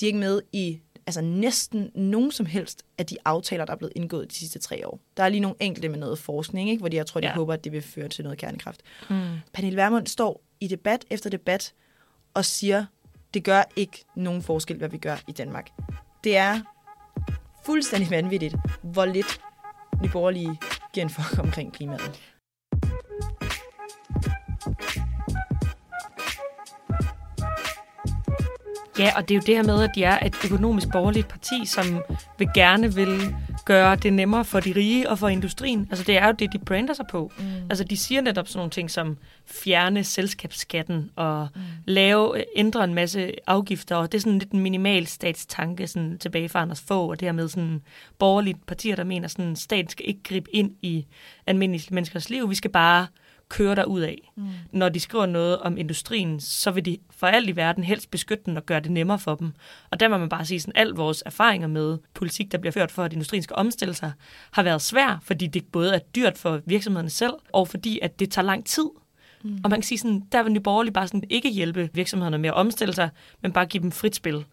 De 0.00 0.04
er 0.04 0.06
ikke 0.06 0.18
med 0.18 0.42
i 0.52 0.80
altså 1.06 1.20
næsten 1.20 1.90
nogen 1.94 2.32
som 2.32 2.46
helst 2.46 2.82
af 2.98 3.06
de 3.06 3.16
aftaler, 3.24 3.64
der 3.64 3.72
er 3.72 3.76
blevet 3.76 3.92
indgået 3.96 4.30
de 4.30 4.34
sidste 4.34 4.58
tre 4.58 4.88
år. 4.88 5.00
Der 5.16 5.22
er 5.22 5.28
lige 5.28 5.40
nogle 5.40 5.56
enkelte 5.60 5.88
med 5.88 5.98
noget 5.98 6.18
forskning, 6.18 6.70
ikke? 6.70 6.80
hvor 6.80 6.88
de, 6.88 6.96
jeg 6.96 7.06
tror, 7.06 7.20
de 7.20 7.26
ja. 7.26 7.34
håber, 7.34 7.52
at 7.52 7.64
det 7.64 7.72
vil 7.72 7.82
føre 7.82 8.08
til 8.08 8.24
noget 8.24 8.38
kernekraft. 8.38 8.80
Mm. 9.10 9.28
Pernille 9.52 9.76
Vermund 9.76 10.06
står 10.06 10.42
i 10.62 10.66
debat 10.66 11.04
efter 11.10 11.30
debat 11.30 11.74
og 12.34 12.44
siger, 12.44 12.84
det 13.34 13.44
gør 13.44 13.62
ikke 13.76 14.04
nogen 14.16 14.42
forskel, 14.42 14.76
hvad 14.76 14.88
vi 14.88 14.98
gør 14.98 15.16
i 15.28 15.32
Danmark. 15.32 15.70
Det 16.24 16.36
er 16.36 16.60
fuldstændig 17.66 18.10
vanvittigt, 18.10 18.54
hvor 18.82 19.04
lidt 19.04 19.40
nyborgerlige 20.02 20.58
giver 20.92 21.06
en 21.06 21.10
fuck 21.10 21.38
omkring 21.38 21.72
klimaet. 21.72 22.20
Ja, 28.98 29.16
og 29.16 29.28
det 29.28 29.34
er 29.34 29.38
jo 29.38 29.42
det 29.46 29.56
her 29.56 29.62
med, 29.62 29.82
at 29.82 29.90
de 29.94 30.04
er 30.04 30.26
et 30.26 30.34
økonomisk 30.44 30.88
borgerligt 30.92 31.28
parti, 31.28 31.66
som 31.66 32.02
vil 32.38 32.48
gerne 32.54 32.94
vil 32.94 33.34
gøre 33.72 33.96
det 33.96 34.12
nemmere 34.12 34.44
for 34.44 34.60
de 34.60 34.72
rige 34.76 35.10
og 35.10 35.18
for 35.18 35.28
industrien. 35.28 35.86
Altså 35.90 36.04
det 36.04 36.16
er 36.16 36.26
jo 36.26 36.32
det, 36.38 36.52
de 36.52 36.58
brander 36.58 36.94
sig 36.94 37.04
på. 37.10 37.32
Mm. 37.38 37.44
Altså 37.70 37.84
de 37.84 37.96
siger 37.96 38.20
netop 38.20 38.48
sådan 38.48 38.58
nogle 38.58 38.70
ting 38.70 38.90
som 38.90 39.18
fjerne 39.46 40.04
selskabsskatten 40.04 41.10
og 41.16 41.48
mm. 41.54 41.60
lave, 41.84 42.44
ændre 42.56 42.84
en 42.84 42.94
masse 42.94 43.32
afgifter. 43.46 43.96
Og 43.96 44.12
det 44.12 44.18
er 44.18 44.22
sådan 44.22 44.38
lidt 44.38 44.50
en 44.50 44.60
minimal 44.60 45.06
statstanke 45.06 45.86
sådan 45.86 46.18
tilbage 46.18 46.48
fra 46.48 46.60
Anders 46.60 46.80
få, 46.80 47.10
og 47.10 47.20
det 47.20 47.28
her 47.28 47.32
med 47.32 47.48
sådan 47.48 47.82
borgerligt 48.18 48.66
partier, 48.66 48.96
der 48.96 49.04
mener, 49.04 49.28
sådan 49.28 49.56
staten 49.56 49.88
skal 49.88 50.08
ikke 50.08 50.22
gribe 50.22 50.54
ind 50.54 50.70
i 50.82 51.06
almindelige 51.46 51.94
menneskers 51.94 52.30
liv. 52.30 52.50
Vi 52.50 52.54
skal 52.54 52.70
bare 52.70 53.06
kører 53.52 53.74
der 53.74 53.84
ud 53.84 54.00
af. 54.00 54.32
Mm. 54.36 54.44
Når 54.72 54.88
de 54.88 55.00
skriver 55.00 55.26
noget 55.26 55.58
om 55.58 55.78
industrien, 55.78 56.40
så 56.40 56.70
vil 56.70 56.84
de 56.84 56.98
for 57.10 57.26
alt 57.26 57.48
i 57.48 57.56
verden 57.56 57.84
helst 57.84 58.10
beskytte 58.10 58.44
den 58.46 58.56
og 58.56 58.66
gøre 58.66 58.80
det 58.80 58.90
nemmere 58.90 59.18
for 59.18 59.34
dem. 59.34 59.52
Og 59.90 60.00
der 60.00 60.08
må 60.08 60.18
man 60.18 60.28
bare 60.28 60.44
sige, 60.44 60.64
at 60.68 60.72
al 60.74 60.88
vores 60.88 61.22
erfaringer 61.26 61.68
med 61.68 61.98
politik, 62.14 62.52
der 62.52 62.58
bliver 62.58 62.72
ført 62.72 62.92
for, 62.92 63.04
at 63.04 63.12
industrien 63.12 63.42
skal 63.42 63.56
omstille 63.56 63.94
sig, 63.94 64.12
har 64.50 64.62
været 64.62 64.82
svær, 64.82 65.18
fordi 65.22 65.46
det 65.46 65.64
både 65.72 65.94
er 65.94 65.98
dyrt 65.98 66.38
for 66.38 66.60
virksomhederne 66.66 67.10
selv, 67.10 67.32
og 67.52 67.68
fordi 67.68 67.98
at 68.02 68.20
det 68.20 68.30
tager 68.30 68.46
lang 68.46 68.66
tid. 68.66 68.86
Mm. 69.44 69.60
Og 69.64 69.70
man 69.70 69.80
kan 69.80 69.82
sige 69.82 69.98
sådan, 69.98 70.22
der 70.32 70.42
vil 70.42 70.52
Nye 70.52 70.60
Borgerlige 70.60 70.92
bare 70.92 71.06
sådan 71.06 71.24
ikke 71.30 71.50
hjælpe 71.50 71.90
virksomhederne 71.94 72.38
med 72.38 72.48
at 72.48 72.54
omstille 72.54 72.94
sig, 72.94 73.10
men 73.42 73.52
bare 73.52 73.66
give 73.66 73.82
dem 73.82 73.92
frit 73.92 74.14
spil 74.14 74.44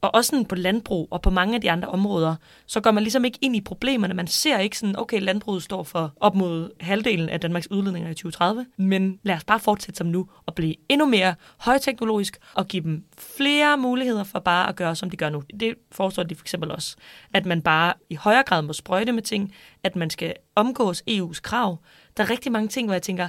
og 0.00 0.14
også 0.14 0.28
sådan 0.28 0.44
på 0.44 0.54
landbrug 0.54 1.08
og 1.10 1.22
på 1.22 1.30
mange 1.30 1.54
af 1.54 1.60
de 1.60 1.70
andre 1.70 1.88
områder, 1.88 2.36
så 2.66 2.80
går 2.80 2.90
man 2.90 3.02
ligesom 3.02 3.24
ikke 3.24 3.38
ind 3.40 3.56
i 3.56 3.60
problemerne. 3.60 4.14
Man 4.14 4.26
ser 4.26 4.58
ikke 4.58 4.78
sådan, 4.78 4.98
okay, 4.98 5.20
landbruget 5.20 5.62
står 5.62 5.82
for 5.82 6.12
op 6.16 6.34
mod 6.34 6.70
halvdelen 6.80 7.28
af 7.28 7.40
Danmarks 7.40 7.70
udledninger 7.70 8.10
i 8.10 8.14
2030, 8.14 8.66
men 8.76 9.18
lad 9.22 9.34
os 9.34 9.44
bare 9.44 9.60
fortsætte 9.60 9.98
som 9.98 10.06
nu 10.06 10.28
og 10.46 10.54
blive 10.54 10.74
endnu 10.88 11.06
mere 11.06 11.34
højteknologisk 11.58 12.38
og 12.54 12.68
give 12.68 12.82
dem 12.82 13.04
flere 13.18 13.76
muligheder 13.76 14.24
for 14.24 14.38
bare 14.38 14.68
at 14.68 14.76
gøre, 14.76 14.96
som 14.96 15.10
de 15.10 15.16
gør 15.16 15.28
nu. 15.28 15.42
Det 15.60 15.74
foreslår 15.92 16.24
de 16.24 16.34
for 16.34 16.44
eksempel 16.44 16.70
også, 16.70 16.96
at 17.34 17.46
man 17.46 17.62
bare 17.62 17.92
i 18.10 18.14
højere 18.14 18.42
grad 18.42 18.62
må 18.62 18.72
sprøjte 18.72 19.12
med 19.12 19.22
ting, 19.22 19.54
at 19.84 19.96
man 19.96 20.10
skal 20.10 20.34
omgås 20.54 21.02
EU's 21.10 21.40
krav. 21.40 21.78
Der 22.16 22.22
er 22.22 22.30
rigtig 22.30 22.52
mange 22.52 22.68
ting, 22.68 22.86
hvor 22.86 22.94
jeg 22.94 23.02
tænker, 23.02 23.28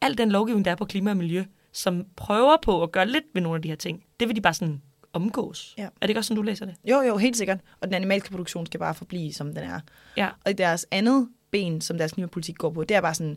al 0.00 0.18
den 0.18 0.30
lovgivning, 0.30 0.64
der 0.64 0.70
er 0.70 0.76
på 0.76 0.84
klima 0.84 1.10
og 1.10 1.16
miljø, 1.16 1.44
som 1.72 2.04
prøver 2.16 2.56
på 2.62 2.82
at 2.82 2.92
gøre 2.92 3.06
lidt 3.06 3.24
ved 3.34 3.42
nogle 3.42 3.56
af 3.56 3.62
de 3.62 3.68
her 3.68 3.76
ting, 3.76 4.02
det 4.20 4.28
vil 4.28 4.36
de 4.36 4.40
bare 4.40 4.54
sådan 4.54 4.82
omgås. 5.14 5.74
Ja. 5.78 5.82
Er 5.82 5.88
det 6.02 6.08
ikke 6.08 6.18
også 6.18 6.28
sådan, 6.28 6.36
du 6.36 6.42
læser 6.42 6.66
det? 6.66 6.74
Jo, 6.84 7.00
jo, 7.00 7.16
helt 7.16 7.36
sikkert. 7.36 7.60
Og 7.80 7.88
den 7.88 7.94
animalske 7.94 8.30
produktion 8.30 8.66
skal 8.66 8.80
bare 8.80 8.94
forblive, 8.94 9.32
som 9.32 9.54
den 9.54 9.64
er. 9.64 9.80
Ja. 10.16 10.28
Og 10.44 10.58
deres 10.58 10.86
andet 10.90 11.28
ben, 11.50 11.80
som 11.80 11.98
deres 11.98 12.12
klimapolitik 12.12 12.58
går 12.58 12.70
på, 12.70 12.84
det 12.84 12.96
er 12.96 13.00
bare 13.00 13.14
sådan, 13.14 13.36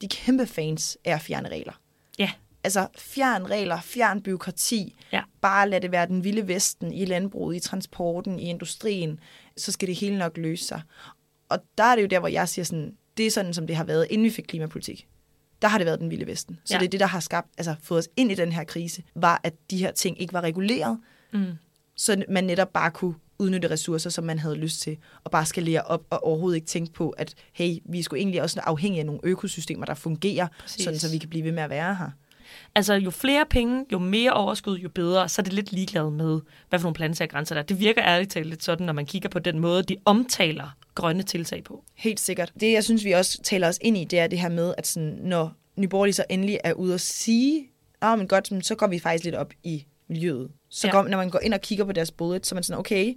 de 0.00 0.08
kæmpe 0.08 0.46
fans 0.46 0.98
er 1.04 1.14
at 1.14 1.20
fjerne 1.20 1.48
regler. 1.48 1.72
Ja. 2.18 2.30
Altså 2.64 2.86
fjern 2.98 3.50
regler, 3.50 3.80
fjern 3.80 4.22
byråkrati. 4.22 4.96
Ja. 5.12 5.22
Bare 5.40 5.70
lad 5.70 5.80
det 5.80 5.92
være 5.92 6.06
den 6.06 6.24
vilde 6.24 6.48
vesten 6.48 6.92
i 6.92 7.04
landbruget, 7.04 7.56
i 7.56 7.60
transporten, 7.60 8.40
i 8.40 8.42
industrien. 8.42 9.20
Så 9.56 9.72
skal 9.72 9.88
det 9.88 9.96
hele 9.96 10.18
nok 10.18 10.36
løse 10.36 10.64
sig. 10.64 10.82
Og 11.48 11.58
der 11.78 11.84
er 11.84 11.94
det 11.94 12.02
jo 12.02 12.06
der, 12.06 12.18
hvor 12.18 12.28
jeg 12.28 12.48
siger 12.48 12.64
sådan, 12.64 12.96
det 13.16 13.26
er 13.26 13.30
sådan, 13.30 13.54
som 13.54 13.66
det 13.66 13.76
har 13.76 13.84
været, 13.84 14.06
inden 14.10 14.24
vi 14.24 14.30
fik 14.30 14.44
klimapolitik 14.44 15.08
der 15.64 15.68
har 15.68 15.78
det 15.78 15.84
været 15.84 16.00
den 16.00 16.10
vilde 16.10 16.26
vesten. 16.26 16.58
Så 16.64 16.74
ja. 16.74 16.78
det 16.78 16.86
er 16.86 16.90
det, 16.90 17.00
der 17.00 17.06
har 17.06 17.20
skabt, 17.20 17.48
altså 17.58 17.74
fået 17.82 17.98
os 17.98 18.08
ind 18.16 18.32
i 18.32 18.34
den 18.34 18.52
her 18.52 18.64
krise, 18.64 19.02
var, 19.14 19.40
at 19.42 19.54
de 19.70 19.78
her 19.78 19.92
ting 19.92 20.20
ikke 20.20 20.32
var 20.32 20.40
reguleret, 20.40 20.98
mm. 21.34 21.52
så 21.96 22.24
man 22.28 22.44
netop 22.44 22.72
bare 22.72 22.90
kunne 22.90 23.14
udnytte 23.38 23.70
ressourcer, 23.70 24.10
som 24.10 24.24
man 24.24 24.38
havde 24.38 24.54
lyst 24.54 24.80
til, 24.80 24.96
og 25.24 25.30
bare 25.30 25.46
skalere 25.46 25.82
op, 25.82 26.02
og 26.10 26.24
overhovedet 26.24 26.56
ikke 26.56 26.66
tænke 26.66 26.92
på, 26.92 27.10
at 27.10 27.34
hey, 27.52 27.78
vi 27.84 28.02
sgu 28.02 28.16
egentlig 28.16 28.42
også 28.42 28.60
afhængige 28.60 29.00
af 29.00 29.06
nogle 29.06 29.20
økosystemer, 29.24 29.86
der 29.86 29.94
fungerer, 29.94 30.48
Præcis. 30.60 30.84
sådan 30.84 30.98
så 30.98 31.10
vi 31.10 31.18
kan 31.18 31.28
blive 31.28 31.44
ved 31.44 31.52
med 31.52 31.62
at 31.62 31.70
være 31.70 31.94
her. 31.94 32.10
Altså, 32.74 32.94
jo 32.94 33.10
flere 33.10 33.46
penge, 33.50 33.84
jo 33.92 33.98
mere 33.98 34.32
overskud, 34.32 34.78
jo 34.78 34.88
bedre, 34.88 35.28
så 35.28 35.42
er 35.42 35.44
det 35.44 35.52
lidt 35.52 35.72
ligeglad 35.72 36.10
med, 36.10 36.40
hvad 36.68 36.78
for 36.78 36.84
nogle 36.84 36.94
planetære 36.94 37.28
grænser 37.28 37.54
der 37.54 37.62
er. 37.62 37.66
Det 37.66 37.80
virker 37.80 38.02
ærligt 38.04 38.30
talt 38.30 38.46
lidt 38.46 38.64
sådan, 38.64 38.86
når 38.86 38.92
man 38.92 39.06
kigger 39.06 39.28
på 39.28 39.38
den 39.38 39.58
måde, 39.58 39.82
de 39.82 39.96
omtaler 40.04 40.76
grønne 40.94 41.22
tiltag 41.22 41.64
på. 41.64 41.84
Helt 41.94 42.20
sikkert. 42.20 42.52
Det, 42.60 42.72
jeg 42.72 42.84
synes, 42.84 43.04
vi 43.04 43.12
også 43.12 43.42
taler 43.42 43.68
os 43.68 43.78
ind 43.82 43.96
i, 43.96 44.04
det 44.04 44.18
er 44.18 44.26
det 44.26 44.38
her 44.38 44.48
med, 44.48 44.74
at 44.78 44.86
sådan, 44.86 45.18
når 45.22 45.52
Nyborgerlige 45.76 46.14
så 46.14 46.24
endelig 46.30 46.58
er 46.64 46.72
ude 46.72 46.94
at 46.94 47.00
sige, 47.00 47.66
ah, 48.00 48.18
men 48.18 48.28
godt, 48.28 48.66
så 48.66 48.74
går 48.74 48.86
vi 48.86 48.98
faktisk 48.98 49.24
lidt 49.24 49.34
op 49.34 49.52
i 49.62 49.84
miljøet. 50.08 50.50
Så 50.74 50.86
Ja. 50.86 50.90
går, 50.92 51.08
når 51.08 51.16
man 51.16 51.30
går 51.30 51.40
ind 51.42 51.54
og 51.54 51.60
kigger 51.60 51.84
på 51.84 51.92
deres 51.92 52.10
bullet, 52.10 52.46
så 52.46 52.54
er 52.54 52.56
man 52.56 52.62
sådan, 52.62 52.78
okay, 52.78 53.14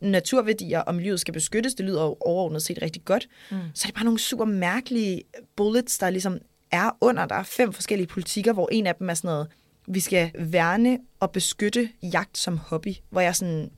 naturværdier 0.00 0.80
og 0.80 0.94
miljøet 0.94 1.20
skal 1.20 1.34
beskyttes, 1.34 1.74
det 1.74 1.84
lyder 1.86 2.02
jo 2.02 2.16
overordnet 2.20 2.62
set 2.62 2.78
rigtig 2.82 3.04
godt. 3.04 3.28
Mm. 3.50 3.56
Så 3.74 3.84
er 3.84 3.86
det 3.86 3.94
bare 3.94 4.04
nogle 4.04 4.18
super 4.20 4.44
mærkelige 4.44 5.22
bullets, 5.56 5.98
der 5.98 6.10
ligesom 6.10 6.38
er 6.70 6.90
under. 7.00 7.26
Der 7.26 7.34
er 7.34 7.42
fem 7.42 7.72
forskellige 7.72 8.06
politikker, 8.06 8.52
hvor 8.52 8.68
en 8.72 8.86
af 8.86 8.94
dem 8.94 9.10
er 9.10 9.14
sådan 9.14 9.28
noget, 9.28 9.48
vi 9.88 10.00
skal 10.00 10.30
værne 10.38 10.98
og 11.20 11.30
beskytte 11.30 11.88
jagt 12.02 12.38
som 12.38 12.58
hobby. 12.58 12.94
Hvor 13.10 13.20
jeg 13.20 13.28
er 13.28 13.32
sådan, 13.32 13.70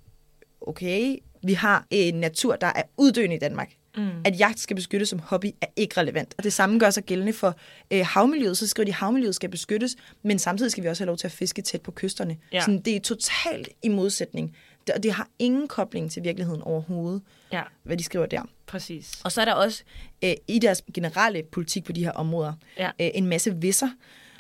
okay, 0.61 1.17
vi 1.43 1.53
har 1.53 1.87
en 1.91 2.15
natur, 2.15 2.57
der 2.57 2.67
er 2.67 2.83
uddøende 2.97 3.37
i 3.37 3.39
Danmark. 3.39 3.73
Mm. 3.97 4.09
At 4.25 4.39
jagt 4.39 4.61
skal 4.61 4.77
beskyttes 4.77 5.09
som 5.09 5.19
hobby 5.19 5.47
er 5.61 5.67
ikke 5.77 6.01
relevant. 6.01 6.35
Og 6.39 6.45
det 6.45 6.53
samme 6.53 6.79
gør 6.79 6.91
sig 6.91 7.05
gældende 7.05 7.33
for 7.33 7.55
øh, 7.91 8.07
havmiljøet. 8.07 8.59
Så 8.59 8.67
skriver 8.67 8.85
de, 8.85 8.91
at 8.91 8.95
havmiljøet 8.95 9.35
skal 9.35 9.49
beskyttes, 9.51 9.97
men 10.23 10.39
samtidig 10.39 10.73
skal 10.73 10.85
vi 10.85 10.89
også 10.89 11.03
have 11.03 11.07
lov 11.07 11.17
til 11.17 11.27
at 11.27 11.33
fiske 11.33 11.63
tæt 11.63 11.81
på 11.83 11.91
kysterne. 11.91 12.37
Ja. 12.53 12.61
Sådan, 12.61 12.81
det 12.81 12.97
er 12.97 13.01
totalt 13.01 13.69
i 13.83 13.89
modsætning. 13.89 14.57
Det, 14.87 14.95
og 14.95 15.03
det 15.03 15.13
har 15.13 15.29
ingen 15.39 15.69
kobling 15.69 16.11
til 16.11 16.25
virkeligheden 16.25 16.63
overhovedet, 16.63 17.23
Ja, 17.53 17.63
hvad 17.83 17.97
de 17.97 18.05
skriver 18.05 18.27
der. 18.27 18.43
præcis. 18.67 19.21
Og 19.25 19.33
så 19.33 19.41
er 19.41 19.45
der 19.45 19.53
også 19.53 19.83
øh, 20.25 20.33
i 20.49 20.59
deres 20.59 20.83
generelle 20.95 21.43
politik 21.53 21.85
på 21.85 21.93
de 21.93 22.05
her 22.05 22.13
områder 22.13 22.53
Ja. 22.79 22.87
øh, 23.01 23.11
en 23.15 23.27
masse 23.27 23.57
visser. 23.57 23.89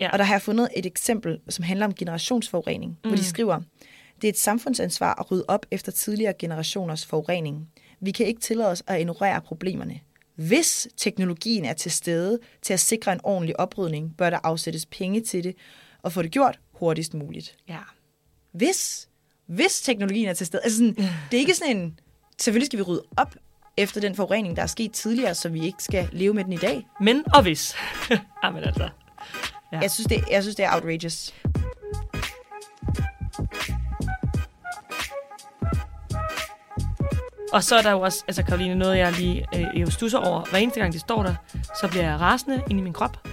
Ja. 0.01 0.11
Og 0.13 0.19
der 0.19 0.25
har 0.25 0.35
jeg 0.35 0.43
fundet 0.43 0.69
et 0.77 0.87
eksempel, 0.87 1.41
som 1.49 1.63
handler 1.63 1.87
om 1.87 1.95
generationsforurening, 1.95 2.99
mm. 3.05 3.11
hvor 3.11 3.17
de 3.17 3.25
skriver, 3.25 3.61
det 4.23 4.29
er 4.29 4.33
et 4.33 4.39
samfundsansvar 4.39 5.15
at 5.21 5.31
rydde 5.31 5.45
op 5.49 5.67
efter 5.71 5.93
tidligere 5.93 6.33
generationers 6.39 7.07
forurening. 7.07 7.69
Vi 8.01 8.11
kan 8.11 8.27
ikke 8.27 8.41
tillade 8.41 8.71
os 8.71 8.83
at 8.87 9.01
ignorere 9.01 9.41
problemerne. 9.41 10.01
Hvis 10.35 10.89
teknologien 10.97 11.65
er 11.65 11.73
til 11.73 11.91
stede 11.91 12.39
til 12.63 12.73
at 12.73 12.81
sikre 12.81 13.13
en 13.13 13.21
ordentlig 13.23 13.61
oprydning, 13.61 14.17
bør 14.17 14.31
der 14.31 14.39
afsættes 14.43 14.87
penge 14.87 15.21
til 15.21 15.45
det, 15.45 15.55
og 16.03 16.13
få 16.13 16.23
det 16.23 16.31
gjort 16.31 16.59
hurtigst 16.73 17.15
muligt. 17.15 17.57
Ja. 17.69 17.79
Hvis, 18.53 19.09
hvis 19.47 19.81
teknologien 19.81 20.29
er 20.29 20.33
til 20.33 20.47
stede. 20.47 20.63
Altså 20.65 20.79
sådan, 20.79 20.95
det 21.31 21.37
er 21.37 21.41
ikke 21.41 21.55
sådan 21.55 21.77
en, 21.77 21.99
selvfølgelig 22.39 22.67
skal 22.67 22.79
vi 22.79 22.83
rydde 22.83 23.03
op 23.17 23.35
efter 23.77 24.01
den 24.01 24.15
forurening, 24.15 24.57
der 24.57 24.63
er 24.63 24.67
sket 24.67 24.93
tidligere, 24.93 25.35
så 25.35 25.49
vi 25.49 25.65
ikke 25.65 25.83
skal 25.83 26.09
leve 26.13 26.35
med 26.35 26.45
den 26.45 26.53
i 26.53 26.57
dag. 26.57 26.87
Men 27.01 27.25
og 27.35 27.43
hvis. 27.43 27.75
Jamen 28.45 28.65
altså. 28.65 28.89
Ja. 29.73 29.79
Jeg 29.79 29.91
synes, 29.91 30.07
det, 30.07 30.25
jeg 30.31 30.43
synes, 30.43 30.57
det 30.57 30.65
er 30.65 30.75
outrageous. 30.75 31.35
Og 37.53 37.65
så 37.65 37.77
er 37.77 37.83
der 37.83 37.91
jo 37.91 38.01
også, 38.01 38.25
altså 38.29 38.43
Karoline, 38.43 38.75
noget 38.75 38.99
jeg 38.99 39.13
lige 39.13 39.47
øh, 39.55 39.81
jo 39.81 39.91
stusser 39.91 40.19
over. 40.19 40.51
Hver 40.51 40.59
eneste 40.59 40.81
gang 40.81 40.93
det 40.93 41.01
står 41.01 41.23
der, 41.23 41.35
så 41.81 41.89
bliver 41.89 42.05
jeg 42.05 42.21
rasende 42.21 42.63
ind 42.71 42.79
i 42.79 42.83
min 42.83 42.93
krop. 42.93 43.29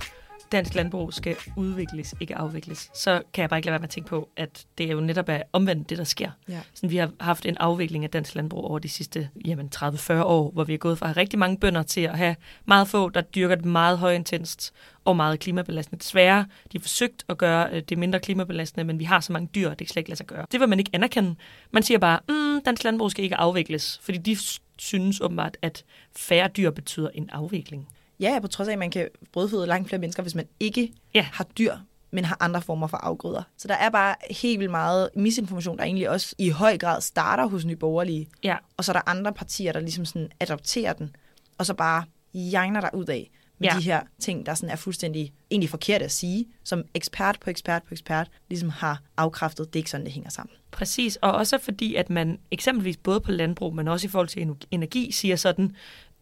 Dansk 0.52 0.76
landbrug 0.76 1.14
skal 1.14 1.36
udvikles, 1.58 2.16
ikke 2.20 2.36
afvikles. 2.36 2.92
Så 2.94 3.22
kan 3.34 3.42
jeg 3.42 3.50
bare 3.50 3.60
ikke 3.60 3.66
lade 3.66 3.72
være 3.72 3.80
med 3.80 3.88
at 3.88 3.90
tænke 3.90 4.10
på, 4.10 4.30
at 4.38 4.66
det 4.78 4.86
er 4.86 4.92
jo 4.92 5.00
netop 5.00 5.30
er 5.30 5.42
omvendt 5.54 5.90
det, 5.90 5.98
der 5.98 6.04
sker. 6.04 6.32
Ja. 6.50 6.60
Sådan, 6.74 6.90
vi 6.90 6.98
har 6.98 7.12
haft 7.20 7.46
en 7.46 7.58
afvikling 7.58 8.04
af 8.04 8.10
dansk 8.10 8.36
landbrug 8.36 8.64
over 8.66 8.80
de 8.80 8.90
sidste 8.90 9.30
jamen, 9.46 9.70
30-40 9.76 10.14
år, 10.14 10.52
hvor 10.52 10.64
vi 10.64 10.74
er 10.74 10.78
gået 10.78 10.98
fra 10.98 11.06
at 11.06 11.10
have 11.10 11.22
rigtig 11.22 11.40
mange 11.40 11.58
bønder 11.58 11.84
til 11.84 12.02
at 12.02 12.18
have 12.18 12.36
meget 12.66 12.88
få, 12.88 13.10
der 13.10 13.22
dyrker 13.22 13.56
det 13.56 13.66
meget 13.66 13.98
højintenst 13.98 14.74
og 15.06 15.16
meget 15.16 15.40
klimabelastende. 15.40 16.00
Desværre, 16.00 16.46
de 16.72 16.78
har 16.78 16.82
forsøgt 16.82 17.26
at 17.30 17.38
gøre 17.38 17.70
øh, 17.72 17.82
det 17.90 17.98
mindre 17.98 18.20
klimabelastende, 18.20 18.84
men 18.84 19.00
vi 19.00 19.04
har 19.04 19.20
så 19.20 19.34
mange 19.34 19.50
dyr, 19.56 19.70
at 19.70 19.80
det 19.80 19.88
kan 19.88 19.92
slet 19.92 20.00
ikke 20.00 20.10
lade 20.10 20.18
sig 20.18 20.28
gøre. 20.28 20.46
Det 20.52 20.60
vil 20.60 20.70
man 20.70 20.80
ikke 20.80 20.92
anerkende. 20.94 21.36
Man 21.72 21.84
siger 21.84 21.98
bare, 21.98 22.20
mm, 22.30 22.62
dansk 22.66 22.84
landbrug 22.84 23.12
skal 23.12 23.24
ikke 23.24 23.36
afvikles, 23.36 24.00
fordi 24.04 24.18
de 24.18 24.38
synes 24.78 25.22
åbenbart, 25.22 25.58
at 25.62 25.84
færre 26.16 26.48
dyr 26.48 26.72
betyder 26.72 27.10
en 27.14 27.30
afvikling. 27.30 27.88
Ja, 28.20 28.40
på 28.42 28.48
trods 28.48 28.68
af, 28.70 28.74
at 28.74 28.80
man 28.80 28.92
kan 28.92 29.08
brødføde 29.34 29.68
langt 29.68 29.88
flere 29.90 30.00
mennesker, 30.00 30.24
hvis 30.24 30.36
man 30.36 30.48
ikke 30.60 30.94
Ja. 31.14 31.28
har 31.34 31.44
dyr, 31.44 31.76
men 32.12 32.26
har 32.26 32.38
andre 32.40 32.62
former 32.62 32.88
for 32.88 32.98
afgrøder. 32.98 33.44
Så 33.58 33.68
der 33.68 33.74
er 33.76 33.90
bare 33.90 34.16
helt 34.32 34.60
vildt 34.60 34.72
meget 34.72 35.10
misinformation, 35.16 35.78
der 35.78 35.84
egentlig 35.84 36.10
også 36.10 36.36
i 36.38 36.50
høj 36.50 36.78
grad 36.78 37.02
starter 37.02 37.46
hos 37.48 37.66
Nye 37.66 37.76
Borgerlige. 37.76 38.28
Ja, 38.44 38.58
Og 38.78 38.86
så 38.86 38.92
er 38.92 38.94
der 38.94 39.10
andre 39.10 39.34
partier, 39.34 39.72
der 39.72 39.80
ligesom 39.80 40.06
sådan 40.06 40.30
adopterer 40.40 40.94
den, 40.94 41.16
og 41.58 41.66
så 41.66 41.74
bare 41.74 42.04
jagner 42.34 42.82
der 42.82 42.90
ud 42.94 43.06
af 43.06 43.32
med 43.60 43.70
Ja. 43.70 43.76
de 43.78 43.82
her 43.84 44.02
ting, 44.20 44.46
der 44.46 44.54
sådan 44.54 44.70
er 44.70 44.76
fuldstændig 44.76 45.34
egentlig 45.52 45.70
forkert 45.70 46.02
at 46.02 46.12
sige, 46.12 46.46
som 46.64 46.84
ekspert 46.94 47.38
på 47.40 47.50
ekspert 47.50 47.84
på 47.84 47.94
ekspert 47.94 48.28
ligesom 48.50 48.70
har 48.70 49.02
afkræftet, 49.18 49.68
det 49.74 49.76
er 49.76 49.82
ikke 49.82 49.90
sådan, 49.92 50.06
det 50.06 50.14
hænger 50.14 50.30
sammen. 50.30 50.56
Præcis, 50.72 51.16
og 51.16 51.32
også 51.32 51.58
fordi, 51.58 51.96
at 51.96 52.10
man 52.10 52.40
eksempelvis 52.52 52.98
både 52.98 53.20
på 53.20 53.32
landbrug, 53.32 53.76
men 53.76 53.88
også 53.88 54.08
i 54.08 54.10
forhold 54.10 54.28
til 54.28 54.42
ener- 54.42 54.68
energi, 54.72 55.12
siger 55.12 55.36
sådan, 55.36 55.76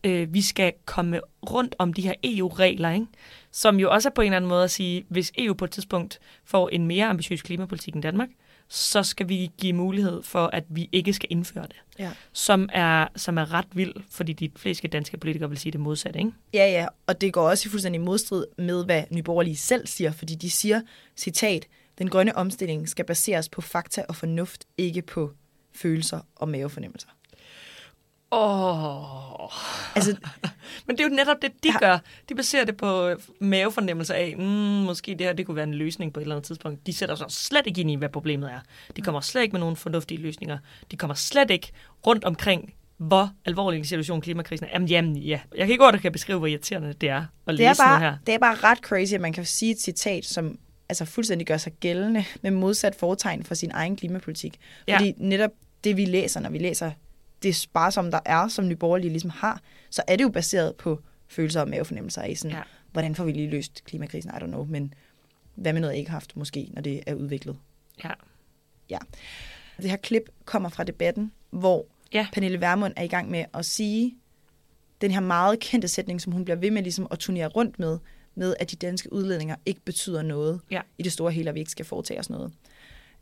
øh, 0.03 0.33
vi 0.33 0.41
skal 0.41 0.73
komme 0.85 1.21
rundt 1.49 1.75
om 1.79 1.93
de 1.93 2.01
her 2.01 2.13
EU-regler, 2.23 2.91
ikke? 2.91 3.07
som 3.51 3.79
jo 3.79 3.91
også 3.91 4.09
er 4.09 4.13
på 4.13 4.21
en 4.21 4.25
eller 4.25 4.37
anden 4.37 4.49
måde 4.49 4.63
at 4.63 4.71
sige, 4.71 5.05
hvis 5.09 5.31
EU 5.37 5.53
på 5.53 5.65
et 5.65 5.71
tidspunkt 5.71 6.19
får 6.45 6.69
en 6.69 6.87
mere 6.87 7.05
ambitiøs 7.05 7.41
klimapolitik 7.41 7.93
end 7.93 8.03
Danmark, 8.03 8.29
så 8.67 9.03
skal 9.03 9.29
vi 9.29 9.51
give 9.57 9.73
mulighed 9.73 10.23
for, 10.23 10.47
at 10.53 10.63
vi 10.69 10.89
ikke 10.91 11.13
skal 11.13 11.27
indføre 11.31 11.63
det. 11.63 11.75
Ja. 11.99 12.11
Som 12.33 12.69
er, 12.73 13.07
som 13.15 13.37
er 13.37 13.53
ret 13.53 13.67
vild, 13.73 13.93
fordi 14.09 14.33
de 14.33 14.51
fleste 14.55 14.87
danske 14.87 15.17
politikere 15.17 15.49
vil 15.49 15.57
sige 15.57 15.71
det 15.71 15.79
modsatte. 15.79 16.19
Ikke? 16.19 16.31
Ja, 16.53 16.71
ja, 16.71 16.87
og 17.07 17.21
det 17.21 17.33
går 17.33 17.49
også 17.49 17.67
i 17.67 17.69
fuldstændig 17.69 18.01
modstrid 18.01 18.45
med, 18.57 18.85
hvad 18.85 19.03
Nye 19.11 19.23
Borgerlige 19.23 19.57
selv 19.57 19.87
siger, 19.87 20.11
fordi 20.11 20.35
de 20.35 20.49
siger, 20.49 20.81
citat, 21.17 21.67
den 21.97 22.09
grønne 22.09 22.35
omstilling 22.35 22.89
skal 22.89 23.05
baseres 23.05 23.49
på 23.49 23.61
fakta 23.61 24.05
og 24.09 24.15
fornuft, 24.15 24.65
ikke 24.77 25.01
på 25.01 25.31
følelser 25.75 26.19
og 26.35 26.49
mavefornemmelser. 26.49 27.09
Åh... 28.33 29.49
Altså, 29.95 30.15
Men 30.87 30.97
det 30.97 31.03
er 31.03 31.09
jo 31.09 31.15
netop 31.15 31.37
det, 31.41 31.51
de 31.63 31.69
Ja. 31.69 31.79
gør. 31.79 31.97
De 32.29 32.35
baserer 32.35 32.65
det 32.65 32.77
på 32.77 33.07
øh, 33.07 33.17
mavefornemmelser 33.39 34.13
af, 34.13 34.35
mm, 34.37 34.43
måske 34.45 35.11
det 35.11 35.21
her 35.27 35.33
det 35.33 35.45
kunne 35.45 35.55
være 35.55 35.63
en 35.63 35.73
løsning 35.73 36.13
på 36.13 36.19
et 36.19 36.21
eller 36.21 36.35
andet 36.35 36.47
tidspunkt. 36.47 36.87
De 36.87 36.93
sætter 36.93 37.15
sig 37.15 37.25
slet 37.29 37.67
ikke 37.67 37.81
ind 37.81 37.91
i, 37.91 37.95
hvad 37.95 38.09
problemet 38.09 38.51
er. 38.51 38.59
De 38.95 39.01
kommer 39.01 39.21
slet 39.21 39.41
ikke 39.41 39.51
med 39.51 39.59
nogen 39.59 39.75
fornuftige 39.75 40.21
løsninger. 40.21 40.57
De 40.91 40.97
kommer 40.97 41.13
slet 41.15 41.51
ikke 41.51 41.71
rundt 42.07 42.23
omkring, 42.23 42.73
hvor 42.97 43.31
alvorlig 43.45 43.77
en 43.77 43.85
situation 43.85 44.21
klimakrisen 44.21 44.65
er. 44.65 44.69
Jamen, 44.73 44.87
jamen 44.87 45.17
ja. 45.17 45.39
Jeg 45.55 45.65
kan 45.65 45.69
ikke 45.71 45.83
godt 45.83 46.01
kan 46.01 46.11
beskrive, 46.11 46.37
hvor 46.39 46.47
irriterende 46.47 46.93
det 46.93 47.09
er 47.09 47.17
at 47.17 47.27
det 47.47 47.55
læse 47.55 47.69
er, 47.69 47.73
sådan 47.73 47.89
noget 47.89 48.01
her. 48.01 48.09
bare, 48.11 48.19
det 48.27 48.35
er 48.35 48.39
bare 48.39 48.55
ret 48.55 48.77
crazy, 48.77 49.13
at 49.13 49.21
man 49.21 49.33
kan 49.33 49.45
sige 49.45 49.71
et 49.71 49.79
citat, 49.81 50.25
som 50.25 50.57
altså 50.89 51.05
fuldstændig 51.05 51.47
gør 51.47 51.57
sig 51.57 51.73
gældende 51.79 52.25
med 52.41 52.51
modsat 52.51 52.95
foretegn 52.95 53.43
for 53.43 53.55
sin 53.55 53.71
egen 53.73 53.95
klimapolitik. 53.95 54.59
Ja. 54.87 54.97
Fordi 54.97 55.13
netop 55.17 55.51
det, 55.83 55.97
vi 55.97 56.05
læser, 56.05 56.39
når 56.39 56.49
vi 56.49 56.57
læser 56.57 56.91
det 57.43 57.55
sparsomme, 57.55 58.11
der 58.11 58.19
er, 58.25 58.47
som 58.47 58.67
Nye 58.67 58.75
Borgerlige 58.75 59.09
ligesom 59.11 59.29
har, 59.29 59.61
så 59.89 60.01
er 60.07 60.15
det 60.15 60.23
jo 60.23 60.29
baseret 60.29 60.75
på 60.75 60.99
følelser 61.27 61.61
og 61.61 61.69
mavefornemmelser 61.69 62.23
i 62.23 62.35
sådan, 62.35 62.57
Ja. 62.57 62.63
hvordan 62.91 63.15
får 63.15 63.23
vi 63.23 63.31
lige 63.31 63.49
løst 63.49 63.83
klimakrisen, 63.85 64.31
I 64.31 64.33
don't 64.43 64.47
know, 64.47 64.63
men 64.65 64.93
hvad 65.55 65.73
med 65.73 65.81
noget, 65.81 65.93
jeg 65.93 65.99
ikke 65.99 66.11
har 66.11 66.15
haft 66.15 66.35
måske, 66.37 66.69
når 66.73 66.81
det 66.81 67.03
er 67.07 67.13
udviklet. 67.13 67.57
Ja. 68.03 68.11
Ja. 68.89 68.97
Det 69.81 69.89
her 69.89 69.97
klip 69.97 70.29
kommer 70.45 70.69
fra 70.69 70.83
debatten, 70.83 71.31
hvor 71.49 71.85
Ja. 72.13 72.27
Pernille 72.33 72.61
Vermund 72.61 72.93
er 72.95 73.03
i 73.03 73.07
gang 73.07 73.31
med 73.31 73.45
at 73.53 73.65
sige 73.65 74.15
den 75.01 75.11
her 75.11 75.19
meget 75.19 75.59
kendte 75.59 75.87
sætning, 75.87 76.21
som 76.21 76.33
hun 76.33 76.45
bliver 76.45 76.57
ved 76.57 76.71
med 76.71 76.83
ligesom 76.83 77.07
at 77.11 77.19
turnere 77.19 77.47
rundt 77.47 77.79
med, 77.79 77.97
med 78.35 78.55
at 78.59 78.71
de 78.71 78.75
danske 78.75 79.13
udledninger 79.13 79.55
ikke 79.65 79.81
betyder 79.85 80.21
noget 80.21 80.61
Ja. 80.71 80.81
i 80.97 81.03
det 81.03 81.11
store 81.11 81.31
hele, 81.31 81.49
og 81.49 81.53
vi 81.55 81.59
ikke 81.59 81.71
skal 81.71 81.85
foretage 81.85 82.19
os 82.19 82.29
noget. 82.29 82.51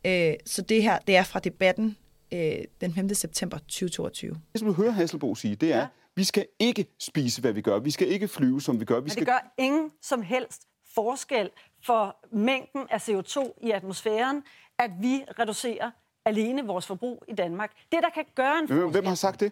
Øh, 0.05 0.33
så 0.45 0.61
det 0.61 0.83
her, 0.83 0.99
det 1.07 1.15
er 1.15 1.23
fra 1.23 1.39
debatten 1.39 1.97
øh, 2.33 2.55
den 2.81 2.93
5. 2.93 3.13
september 3.13 3.57
2022. 3.57 4.31
Det, 4.51 4.59
som 4.59 4.67
du 4.67 4.73
hører 4.73 4.91
Hasselbo 4.91 5.35
sige, 5.35 5.55
det 5.55 5.73
er, 5.73 5.77
Ja. 5.79 5.87
vi 6.15 6.23
skal 6.23 6.45
ikke 6.59 6.85
spise, 6.99 7.41
hvad 7.41 7.53
vi 7.53 7.61
gør. 7.61 7.79
Vi 7.79 7.91
skal 7.91 8.07
ikke 8.07 8.27
flyve, 8.27 8.61
som 8.61 8.79
vi 8.79 8.85
gør. 8.85 8.95
Vi 8.95 9.01
Men 9.01 9.09
skal 9.09 9.25
det 9.25 9.27
gør 9.33 9.53
ingen 9.57 9.91
som 10.01 10.21
helst 10.21 10.67
forskel 10.95 11.49
for 11.85 12.17
mængden 12.35 12.81
af 12.89 13.09
CO2 13.09 13.59
i 13.67 13.71
atmosfæren, 13.71 14.43
at 14.79 14.91
vi 15.01 15.23
reducerer 15.39 15.91
alene 16.25 16.65
vores 16.65 16.85
forbrug 16.85 17.23
i 17.27 17.33
Danmark. 17.33 17.71
Det, 17.91 17.99
der 18.03 18.09
kan 18.13 18.23
gøre 18.35 18.59
en 18.59 18.67
Hvem, 18.67 18.77
forskel... 18.77 18.91
hvem 18.91 19.05
har 19.05 19.15
sagt 19.15 19.39
det? 19.39 19.51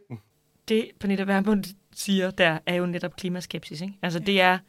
Det, 0.68 0.92
Pernille 1.00 1.28
Vermund 1.28 1.64
siger, 1.96 2.32
der 2.32 2.60
er 2.66 2.76
jo 2.76 2.86
netop 2.86 3.16
klimaskepsis. 3.16 3.82
Ikke? 3.82 3.94
Altså, 4.02 4.20
det 4.20 4.42
er 4.42 4.60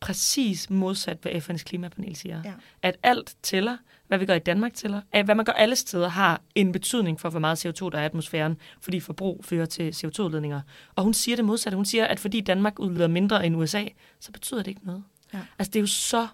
præcis 0.00 0.70
modsat, 0.70 1.18
hvad 1.22 1.32
FN's 1.32 1.64
klimapanel 1.64 2.16
siger. 2.16 2.42
Ja. 2.44 2.52
At 2.82 2.96
alt 3.02 3.36
tæller, 3.42 3.76
hvad 4.08 4.18
vi 4.18 4.26
gør 4.26 4.34
i 4.34 4.38
Danmark 4.38 4.74
tæller, 4.74 5.00
at 5.12 5.24
hvad 5.24 5.34
man 5.34 5.44
gør 5.44 5.52
alle 5.52 5.76
steder 5.76 6.08
har 6.08 6.40
en 6.54 6.72
betydning 6.72 7.20
for, 7.20 7.30
hvor 7.30 7.40
meget 7.40 7.66
CO2 7.66 7.90
der 7.90 7.98
er 7.98 8.02
i 8.02 8.04
atmosfæren, 8.04 8.56
fordi 8.80 9.00
forbrug 9.00 9.44
fører 9.44 9.66
til 9.66 9.90
CO2-udledninger. 9.90 10.60
Og 10.94 11.04
hun 11.04 11.14
siger 11.14 11.36
det 11.36 11.44
modsatte. 11.44 11.76
Hun 11.76 11.84
siger, 11.84 12.06
at 12.06 12.20
fordi 12.20 12.40
Danmark 12.40 12.78
udleder 12.78 13.08
mindre 13.08 13.46
end 13.46 13.56
USA, 13.56 13.84
så 14.20 14.32
betyder 14.32 14.62
det 14.62 14.68
ikke 14.68 14.86
noget. 14.86 15.02
Ja. 15.34 15.38
Altså, 15.58 15.70
det 15.70 15.76
er 15.76 15.80
jo 15.80 15.86
så 15.86 16.26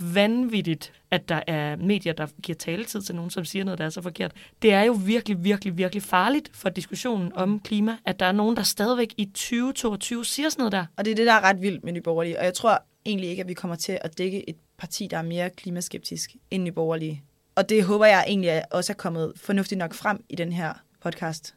vanvittigt, 0.00 0.92
at 1.10 1.28
der 1.28 1.40
er 1.46 1.76
medier, 1.76 2.12
der 2.12 2.26
giver 2.42 2.56
taletid 2.56 3.02
til 3.02 3.14
nogen, 3.14 3.30
som 3.30 3.44
siger 3.44 3.64
noget, 3.64 3.78
der 3.78 3.84
er 3.84 3.90
så 3.90 4.02
forkert. 4.02 4.32
Det 4.62 4.72
er 4.72 4.82
jo 4.82 4.92
virkelig, 4.92 5.44
virkelig, 5.44 5.78
virkelig 5.78 6.02
farligt 6.02 6.50
for 6.54 6.68
diskussionen 6.68 7.32
om 7.34 7.60
klima, 7.60 7.96
at 8.04 8.20
der 8.20 8.26
er 8.26 8.32
nogen, 8.32 8.56
der 8.56 8.62
stadigvæk 8.62 9.14
i 9.16 9.24
2022 9.24 10.24
siger 10.24 10.48
sådan 10.48 10.60
noget 10.60 10.72
der. 10.72 10.86
Og 10.96 11.04
det 11.04 11.10
er 11.10 11.14
det, 11.14 11.26
der 11.26 11.32
er 11.32 11.40
ret 11.40 11.62
vildt 11.62 11.84
med 11.84 11.92
Nye 11.92 12.00
Borgerlige. 12.00 12.38
Og 12.38 12.44
jeg 12.44 12.54
tror 12.54 12.82
egentlig 13.06 13.30
ikke, 13.30 13.40
at 13.42 13.48
vi 13.48 13.54
kommer 13.54 13.76
til 13.76 13.98
at 14.00 14.18
dække 14.18 14.48
et 14.50 14.56
parti, 14.78 15.06
der 15.06 15.18
er 15.18 15.22
mere 15.22 15.50
klimaskeptisk 15.50 16.36
end 16.50 16.62
Nye 16.62 16.72
Borgerlige. 16.72 17.22
Og 17.54 17.68
det 17.68 17.84
håber 17.84 18.06
jeg 18.06 18.24
egentlig 18.28 18.74
også 18.74 18.92
er 18.92 18.96
kommet 18.96 19.32
fornuftigt 19.36 19.78
nok 19.78 19.94
frem 19.94 20.24
i 20.28 20.36
den 20.36 20.52
her 20.52 20.72
podcast. 21.00 21.54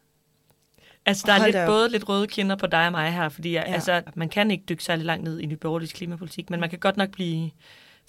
Altså, 1.06 1.22
der 1.26 1.32
er 1.32 1.38
Hold 1.38 1.52
lidt, 1.52 1.56
op. 1.62 1.66
både 1.66 1.88
lidt 1.88 2.08
røde 2.08 2.26
kinder 2.26 2.56
på 2.56 2.66
dig 2.66 2.86
og 2.86 2.92
mig 2.92 3.12
her, 3.12 3.28
fordi 3.28 3.50
ja. 3.50 3.62
altså, 3.62 4.02
man 4.14 4.28
kan 4.28 4.50
ikke 4.50 4.64
dykke 4.68 4.84
særlig 4.84 5.04
langt 5.06 5.24
ned 5.24 5.40
i 5.40 5.46
Nye 5.46 5.56
Borgerliges 5.56 5.92
klimapolitik, 5.92 6.50
men 6.50 6.60
man 6.60 6.70
kan 6.70 6.78
godt 6.78 6.96
nok 6.96 7.10
blive 7.10 7.50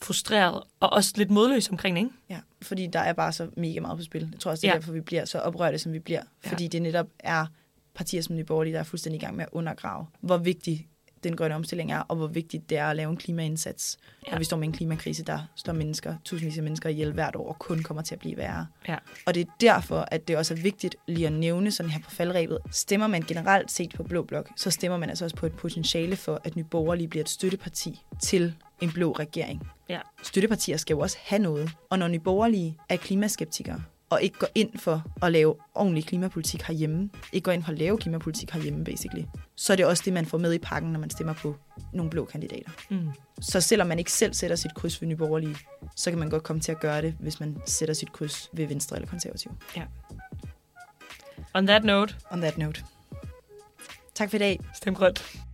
frustreret 0.02 0.64
og 0.80 0.94
også 0.94 1.14
lidt 1.16 1.30
modløs 1.32 1.70
omkring 1.70 1.96
det, 1.96 2.04
ikke? 2.04 2.16
Ja, 2.30 2.40
fordi 2.62 2.88
der 2.88 3.00
er 3.00 3.14
bare 3.14 3.32
så 3.34 3.50
mega 3.58 3.80
meget 3.80 3.98
på 3.98 4.04
spil. 4.04 4.30
Jeg 4.32 4.40
tror 4.40 4.52
også, 4.52 4.62
det 4.62 4.68
er 4.68 4.72
Ja. 4.72 4.74
ja. 4.76 4.80
derfor, 4.80 4.92
vi 4.94 5.02
bliver 5.02 5.26
så 5.26 5.40
oprørte, 5.40 5.78
som 5.80 5.94
vi 5.94 6.00
bliver. 6.00 6.22
Ja. 6.46 6.50
Fordi 6.50 6.68
det 6.68 6.82
netop 6.82 7.08
er 7.20 7.46
partier 7.96 8.22
som 8.22 8.36
Nye 8.36 8.44
Borgerlige, 8.44 8.74
der 8.74 8.80
er 8.80 8.84
fuldstændig 8.84 9.22
i 9.22 9.26
gang 9.26 9.36
med 9.36 9.44
at 9.44 9.50
undergrave, 9.52 10.06
hvor 10.22 10.38
vigtig 10.38 10.88
den 11.24 11.36
grønne 11.36 11.56
omstilling 11.56 11.92
er, 11.92 12.00
og 12.00 12.16
hvor 12.16 12.28
vigtigt 12.28 12.70
det 12.70 12.78
er 12.78 12.86
at 12.86 12.96
lave 12.96 13.10
en 13.10 13.18
klimaindsats. 13.18 13.98
Ja. 14.28 14.32
Når 14.32 14.38
vi 14.38 14.44
står 14.44 14.58
med 14.58 14.68
en 14.68 14.74
klimakrise, 14.74 15.24
der 15.24 15.40
står 15.56 15.74
mennesker, 15.74 16.16
tusindvis 16.26 16.58
af 16.58 16.64
mennesker 16.64 16.90
ihjel 16.90 17.12
hvert 17.12 17.36
år, 17.36 17.48
og 17.48 17.60
kun 17.60 17.84
kommer 17.84 18.04
til 18.04 18.16
at 18.16 18.20
blive 18.20 18.38
værre. 18.38 18.68
Ja. 18.88 18.98
Og 19.26 19.36
det 19.36 19.42
er 19.42 19.52
derfor, 19.62 20.08
at 20.12 20.28
det 20.28 20.38
også 20.38 20.54
er 20.54 20.58
vigtigt 20.58 20.96
lige 21.08 21.28
at 21.28 21.34
nævne 21.34 21.72
sådan 21.72 21.90
her 21.90 22.00
på 22.00 22.10
faldrebet. 22.10 22.60
Stemmer 22.72 23.08
man 23.08 23.22
generelt 23.22 23.72
set 23.72 23.94
på 23.96 24.04
Blå 24.04 24.24
Blok, 24.24 24.50
så 24.56 24.72
stemmer 24.72 24.98
man 24.98 25.10
altså 25.10 25.26
også 25.26 25.36
på 25.36 25.46
et 25.46 25.54
potentiale 25.54 26.16
for, 26.16 26.42
at 26.44 26.56
Nye 26.56 26.64
Borgerlige 26.64 27.08
bliver 27.08 27.24
et 27.24 27.30
støtteparti 27.30 28.02
til 28.22 28.54
en 28.82 28.92
blå 28.92 29.12
regering. 29.12 29.68
Ja. 29.90 30.00
Støttepartier 30.24 30.78
skal 30.78 30.94
jo 30.94 31.00
også 31.00 31.18
have 31.22 31.42
noget. 31.42 31.72
Og 31.90 32.00
når 32.00 32.08
Nye 32.08 32.20
Borgerlige 32.20 32.78
er 32.90 32.96
klimaskeptikere, 32.96 33.84
og 34.10 34.22
ikke 34.22 34.40
går 34.40 34.48
ind 34.56 34.78
for 34.78 35.04
at 35.22 35.32
lave 35.32 35.56
ordentlig 35.76 36.06
klimapolitik 36.06 36.62
herhjemme, 36.62 37.10
ikke 37.34 37.46
går 37.46 37.52
ind 37.52 37.64
for 37.64 37.72
at 37.72 37.78
lave 37.78 37.98
klimapolitik 37.98 38.52
herhjemme, 38.52 38.84
basically, 38.84 39.24
så 39.56 39.74
er 39.74 39.78
det 39.78 39.86
også 39.86 40.04
det, 40.06 40.14
man 40.14 40.26
får 40.26 40.38
med 40.38 40.54
i 40.54 40.58
pakken, 40.58 40.92
når 40.92 41.00
man 41.00 41.10
stemmer 41.10 41.34
på 41.34 41.56
nogle 41.94 42.10
blå 42.12 42.26
kandidater. 42.26 42.72
Mm. 42.90 43.10
Så 43.42 43.62
selvom 43.62 43.88
man 43.88 44.00
ikke 44.00 44.12
selv 44.12 44.34
sætter 44.34 44.56
sit 44.56 44.74
kryds 44.76 45.02
ved 45.02 45.08
Nye 45.08 45.16
Borgerlige, 45.16 45.56
så 45.96 46.12
kan 46.12 46.20
man 46.20 46.30
godt 46.30 46.44
komme 46.44 46.60
til 46.62 46.72
at 46.72 46.80
gøre 46.80 47.02
det, 47.02 47.16
hvis 47.20 47.40
man 47.40 47.62
sætter 47.66 47.94
sit 47.96 48.12
kryds 48.12 48.50
ved 48.54 48.68
Venstre 48.68 48.96
eller 48.96 49.10
Konservativ. 49.10 49.52
On 51.54 51.68
that 51.68 51.84
note, 51.84 52.16
On 52.32 52.42
that 52.42 52.58
note. 52.58 52.84
Tak 54.16 54.30
for 54.30 54.36
i 54.36 54.40
dag. 54.40 54.60
stem 54.74 54.96
grønt. 54.96 55.47